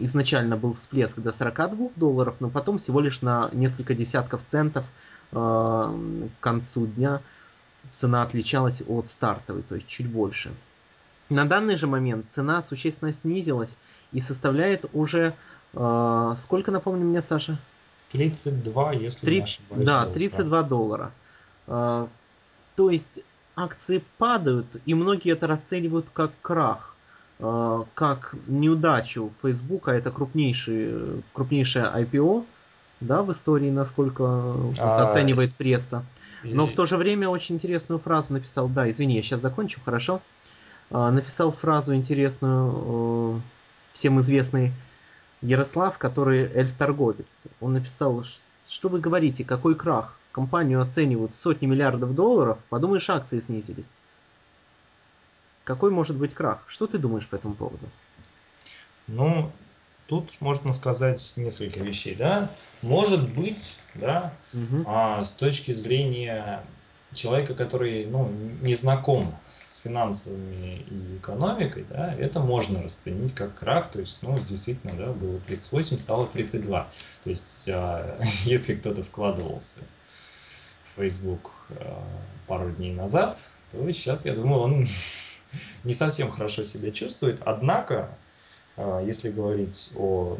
изначально 0.00 0.56
был 0.56 0.72
всплеск 0.72 1.18
до 1.18 1.32
42 1.32 1.90
долларов, 1.96 2.36
но 2.40 2.48
потом 2.48 2.78
всего 2.78 3.00
лишь 3.00 3.20
на 3.20 3.50
несколько 3.52 3.92
десятков 3.92 4.42
центов 4.46 4.86
к 5.32 5.90
концу 6.40 6.86
дня 6.86 7.20
цена 7.90 8.22
отличалась 8.22 8.82
от 8.86 9.08
стартовой, 9.08 9.62
то 9.62 9.74
есть 9.74 9.86
чуть 9.86 10.08
больше. 10.08 10.52
На 11.28 11.46
данный 11.46 11.76
же 11.76 11.86
момент 11.86 12.28
цена 12.28 12.62
существенно 12.62 13.12
снизилась 13.12 13.78
и 14.12 14.20
составляет 14.20 14.84
уже... 14.92 15.34
Э, 15.72 16.34
сколько, 16.36 16.70
напомню 16.70 17.06
мне, 17.06 17.22
Саша? 17.22 17.58
32, 18.10 18.92
если 18.92 19.26
30, 19.26 19.36
не 19.36 19.42
ошибаюсь. 19.42 19.86
Да, 19.86 20.06
32 20.06 20.62
доллара. 20.64 21.12
Э, 21.66 22.06
то 22.76 22.90
есть 22.90 23.20
акции 23.56 24.04
падают, 24.18 24.80
и 24.84 24.94
многие 24.94 25.32
это 25.32 25.46
расценивают 25.46 26.06
как 26.12 26.32
крах, 26.42 26.96
э, 27.38 27.84
как 27.94 28.34
неудачу 28.46 29.32
Фейсбука. 29.40 29.92
Это 29.92 30.10
крупнейший, 30.10 31.22
крупнейшее 31.32 31.86
IPO 31.86 32.44
да, 33.06 33.22
в 33.22 33.32
истории, 33.32 33.70
насколько 33.70 34.22
вот, 34.22 34.76
а... 34.78 35.06
оценивает 35.06 35.54
пресса. 35.54 36.04
Но 36.44 36.66
в 36.66 36.72
то 36.72 36.86
же 36.86 36.96
время 36.96 37.28
очень 37.28 37.56
интересную 37.56 37.98
фразу 38.00 38.32
написал. 38.32 38.68
Да, 38.68 38.90
извини, 38.90 39.16
я 39.16 39.22
сейчас 39.22 39.40
закончу, 39.40 39.80
хорошо. 39.84 40.20
А, 40.90 41.10
написал 41.10 41.52
фразу 41.52 41.94
интересную, 41.94 43.36
э, 43.36 43.40
всем 43.92 44.20
известный 44.20 44.72
Ярослав, 45.40 45.98
который 45.98 46.50
эльф-торговец. 46.52 47.48
Он 47.60 47.74
написал, 47.74 48.24
что 48.66 48.88
вы 48.88 49.00
говорите, 49.00 49.44
какой 49.44 49.74
крах? 49.74 50.16
Компанию 50.32 50.80
оценивают 50.80 51.34
сотни 51.34 51.66
миллиардов 51.66 52.14
долларов, 52.14 52.58
подумаешь, 52.68 53.08
акции 53.10 53.40
снизились. 53.40 53.90
Какой 55.64 55.90
может 55.90 56.16
быть 56.16 56.34
крах? 56.34 56.62
Что 56.66 56.86
ты 56.86 56.98
думаешь 56.98 57.26
по 57.26 57.36
этому 57.36 57.54
поводу? 57.54 57.86
Ну, 59.06 59.52
тут 60.12 60.42
можно 60.42 60.74
сказать 60.74 61.32
несколько 61.36 61.80
вещей, 61.80 62.14
да. 62.14 62.50
Может 62.82 63.30
быть, 63.30 63.78
да, 63.94 64.34
угу. 64.52 64.84
а, 64.86 65.24
с 65.24 65.32
точки 65.32 65.72
зрения 65.72 66.62
человека, 67.14 67.54
который 67.54 68.04
ну, 68.04 68.30
не 68.60 68.74
знаком 68.74 69.34
с 69.54 69.76
финансовыми 69.78 70.84
и 70.90 71.16
экономикой, 71.16 71.86
да, 71.88 72.12
это 72.12 72.40
можно 72.40 72.82
расценить 72.82 73.32
как 73.32 73.54
крах, 73.54 73.88
то 73.88 74.00
есть, 74.00 74.18
ну, 74.20 74.38
действительно, 74.50 74.92
да, 74.92 75.12
было 75.12 75.38
38, 75.46 75.98
стало 75.98 76.26
32. 76.26 76.86
То 77.24 77.30
есть, 77.30 77.70
а, 77.72 78.18
если 78.44 78.74
кто-то 78.74 79.02
вкладывался 79.02 79.84
в 80.92 81.00
Facebook 81.00 81.52
а, 81.70 82.04
пару 82.46 82.70
дней 82.70 82.92
назад, 82.92 83.50
то 83.70 83.90
сейчас, 83.90 84.26
я 84.26 84.34
думаю, 84.34 84.60
он 84.60 84.86
не 85.84 85.94
совсем 85.94 86.30
хорошо 86.30 86.64
себя 86.64 86.90
чувствует, 86.90 87.40
однако 87.46 88.10
если 89.04 89.30
говорить 89.30 89.92
о 89.96 90.38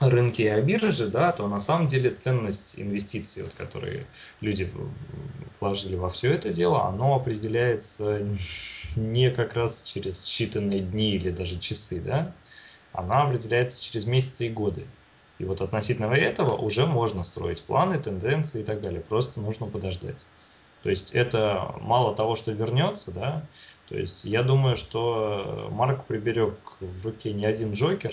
рынке 0.00 0.44
и 0.44 0.48
о 0.48 0.60
бирже, 0.60 1.08
да, 1.08 1.32
то 1.32 1.48
на 1.48 1.60
самом 1.60 1.86
деле 1.86 2.10
ценность 2.10 2.78
инвестиций, 2.78 3.42
вот, 3.42 3.54
которые 3.54 4.06
люди 4.40 4.70
вложили 5.60 5.96
во 5.96 6.08
все 6.08 6.32
это 6.32 6.52
дело, 6.52 6.86
оно 6.86 7.14
определяется 7.14 8.20
не 8.94 9.30
как 9.30 9.54
раз 9.54 9.82
через 9.82 10.26
считанные 10.26 10.80
дни 10.80 11.12
или 11.12 11.30
даже 11.30 11.58
часы, 11.58 12.00
да, 12.00 12.32
она 12.92 13.22
определяется 13.22 13.82
через 13.82 14.06
месяцы 14.06 14.46
и 14.46 14.50
годы. 14.50 14.84
И 15.38 15.44
вот 15.44 15.60
относительно 15.60 16.12
этого 16.14 16.56
уже 16.56 16.86
можно 16.86 17.22
строить 17.22 17.62
планы, 17.62 17.98
тенденции 17.98 18.62
и 18.62 18.64
так 18.64 18.80
далее. 18.80 19.02
Просто 19.02 19.38
нужно 19.40 19.66
подождать. 19.66 20.26
То 20.82 20.88
есть 20.88 21.12
это 21.12 21.74
мало 21.82 22.14
того, 22.14 22.36
что 22.36 22.52
вернется, 22.52 23.10
да, 23.10 23.42
то 23.88 23.96
есть 23.96 24.24
я 24.24 24.42
думаю, 24.42 24.76
что 24.76 25.68
Марк 25.72 26.04
приберег 26.06 26.54
в 26.80 27.06
руке 27.06 27.32
не 27.32 27.46
один 27.46 27.72
Джокер, 27.72 28.12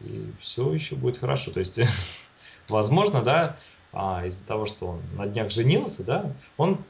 и 0.00 0.30
все 0.40 0.72
еще 0.72 0.96
будет 0.96 1.18
хорошо. 1.18 1.50
То 1.52 1.60
есть, 1.60 1.78
возможно, 2.68 3.22
да, 3.22 3.56
а, 3.92 4.26
из-за 4.26 4.46
того, 4.46 4.66
что 4.66 4.88
он 4.88 5.02
на 5.14 5.26
днях 5.26 5.50
женился, 5.50 6.04
да, 6.04 6.32
он 6.56 6.82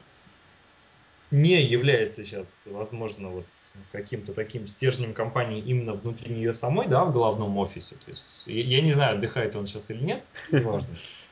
не 1.31 1.61
является 1.61 2.25
сейчас, 2.25 2.67
возможно, 2.71 3.29
вот 3.29 3.45
каким-то 3.91 4.33
таким 4.33 4.67
стержнем 4.67 5.13
компании 5.13 5.61
именно 5.61 5.93
внутри 5.93 6.33
нее 6.33 6.53
самой, 6.53 6.87
да, 6.87 7.05
в 7.05 7.11
главном 7.11 7.55
офисе. 7.57 7.95
То 8.03 8.09
есть, 8.09 8.47
я, 8.47 8.63
я 8.63 8.81
не 8.81 8.91
знаю, 8.91 9.17
отдыхает 9.17 9.55
он 9.55 9.67
сейчас 9.67 9.91
или 9.91 10.03
нет, 10.03 10.31
неважно. 10.51 10.89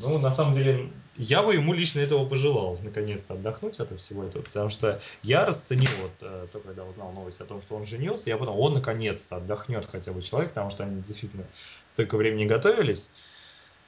Ну, 0.00 0.18
на 0.18 0.30
самом 0.30 0.54
деле, 0.54 0.90
я 1.16 1.42
бы 1.42 1.54
ему 1.54 1.72
лично 1.72 2.00
этого 2.00 2.28
пожелал, 2.28 2.78
наконец-то 2.82 3.34
отдохнуть 3.34 3.80
от 3.80 3.98
всего 3.98 4.24
этого, 4.24 4.42
потому 4.42 4.68
что 4.68 5.00
я 5.22 5.44
расценил, 5.44 5.90
вот, 6.02 6.12
э, 6.20 6.46
то, 6.52 6.60
когда 6.60 6.84
узнал 6.84 7.12
новость 7.12 7.40
о 7.40 7.44
том, 7.44 7.60
что 7.60 7.74
он 7.74 7.84
женился, 7.84 8.30
я 8.30 8.36
подумал, 8.36 8.60
он 8.60 8.74
наконец-то 8.74 9.36
отдохнет 9.36 9.86
хотя 9.90 10.12
бы 10.12 10.22
человек, 10.22 10.50
потому 10.50 10.70
что 10.70 10.84
они 10.84 11.02
действительно 11.02 11.44
столько 11.84 12.16
времени 12.16 12.44
готовились. 12.44 13.10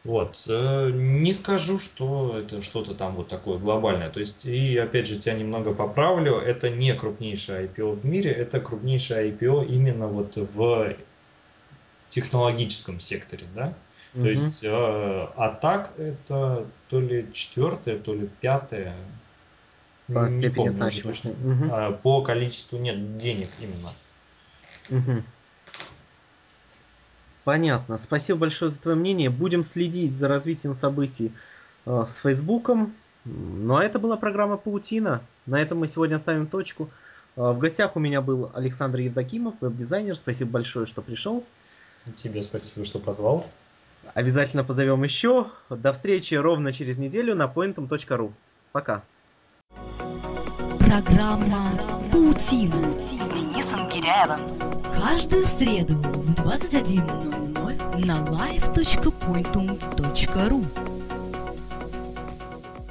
Вот. 0.03 0.45
Э, 0.49 0.91
не 0.93 1.33
скажу, 1.33 1.79
что 1.79 2.39
это 2.39 2.63
что-то 2.63 2.95
там 2.95 3.15
вот 3.15 3.29
такое 3.29 3.59
глобальное. 3.59 4.09
То 4.09 4.21
есть, 4.21 4.47
и 4.47 4.77
опять 4.77 5.07
же, 5.07 5.19
тебя 5.19 5.35
немного 5.35 5.75
поправлю, 5.75 6.37
это 6.37 6.71
не 6.71 6.95
крупнейшее 6.95 7.67
IPO 7.69 8.01
в 8.01 8.05
мире, 8.05 8.31
это 8.31 8.61
крупнейшее 8.61 9.31
IPO 9.31 9.67
именно 9.67 10.09
вот 10.09 10.37
в 10.37 10.97
технологическом 12.09 12.99
секторе, 12.99 13.47
да. 13.55 13.75
То 14.13 14.29
есть, 14.29 14.65
э, 14.65 14.69
а 14.71 15.57
так 15.61 15.93
это 15.97 16.67
то 16.89 17.01
ли 17.01 17.33
четвертое, 17.33 17.97
то 17.99 18.13
ли 18.13 18.29
пятое. 18.41 18.97
По 20.09 20.25
не 20.25 20.31
степени 20.31 20.57
помню, 20.57 20.73
значимости. 20.73 21.29
Угу. 21.29 21.69
А, 21.71 21.93
по 21.93 22.21
количеству 22.23 22.79
нет 22.79 23.17
денег 23.17 23.49
именно. 23.61 23.93
Угу. 24.89 25.23
Понятно. 27.45 27.99
Спасибо 27.99 28.41
большое 28.41 28.73
за 28.73 28.81
твое 28.81 28.97
мнение. 28.97 29.31
Будем 29.31 29.63
следить 29.63 30.17
за 30.17 30.27
развитием 30.27 30.75
событий 30.75 31.33
э, 31.87 32.05
с 32.09 32.17
Фейсбуком. 32.17 32.95
Ну 33.25 33.77
а 33.77 33.85
это 33.85 34.01
была 34.01 34.17
программа 34.17 34.57
Паутина. 34.57 35.21
На 35.47 35.61
этом 35.61 35.79
мы 35.79 35.87
сегодня 35.87 36.19
ставим 36.19 36.49
точку. 36.49 36.89
В 37.37 37.59
гостях 37.59 37.95
у 37.95 38.01
меня 38.01 38.21
был 38.21 38.51
Александр 38.55 38.99
Евдокимов, 38.99 39.55
веб-дизайнер. 39.61 40.17
Спасибо 40.17 40.51
большое, 40.51 40.87
что 40.87 41.01
пришел. 41.01 41.45
Тебе 42.17 42.43
спасибо, 42.43 42.85
что 42.85 42.99
позвал. 42.99 43.47
Обязательно 44.15 44.65
позовем 44.65 45.05
еще. 45.05 45.47
До 45.69 45.93
встречи 45.93 46.35
ровно 46.35 46.73
через 46.73 46.97
неделю 46.99 47.35
на 47.35 47.45
pointum.ru. 47.45 48.33
Пока. 48.73 49.03
Программа 50.79 51.67
«Паутина» 52.13 52.83
с 53.07 53.35
Денисом 53.35 53.89
Киряевым. 53.89 54.41
Каждую 54.95 55.45
среду 55.45 55.95
в 55.95 56.31
21.00 56.43 58.07
на 58.07 58.19
live.pointum.ru 58.25 60.65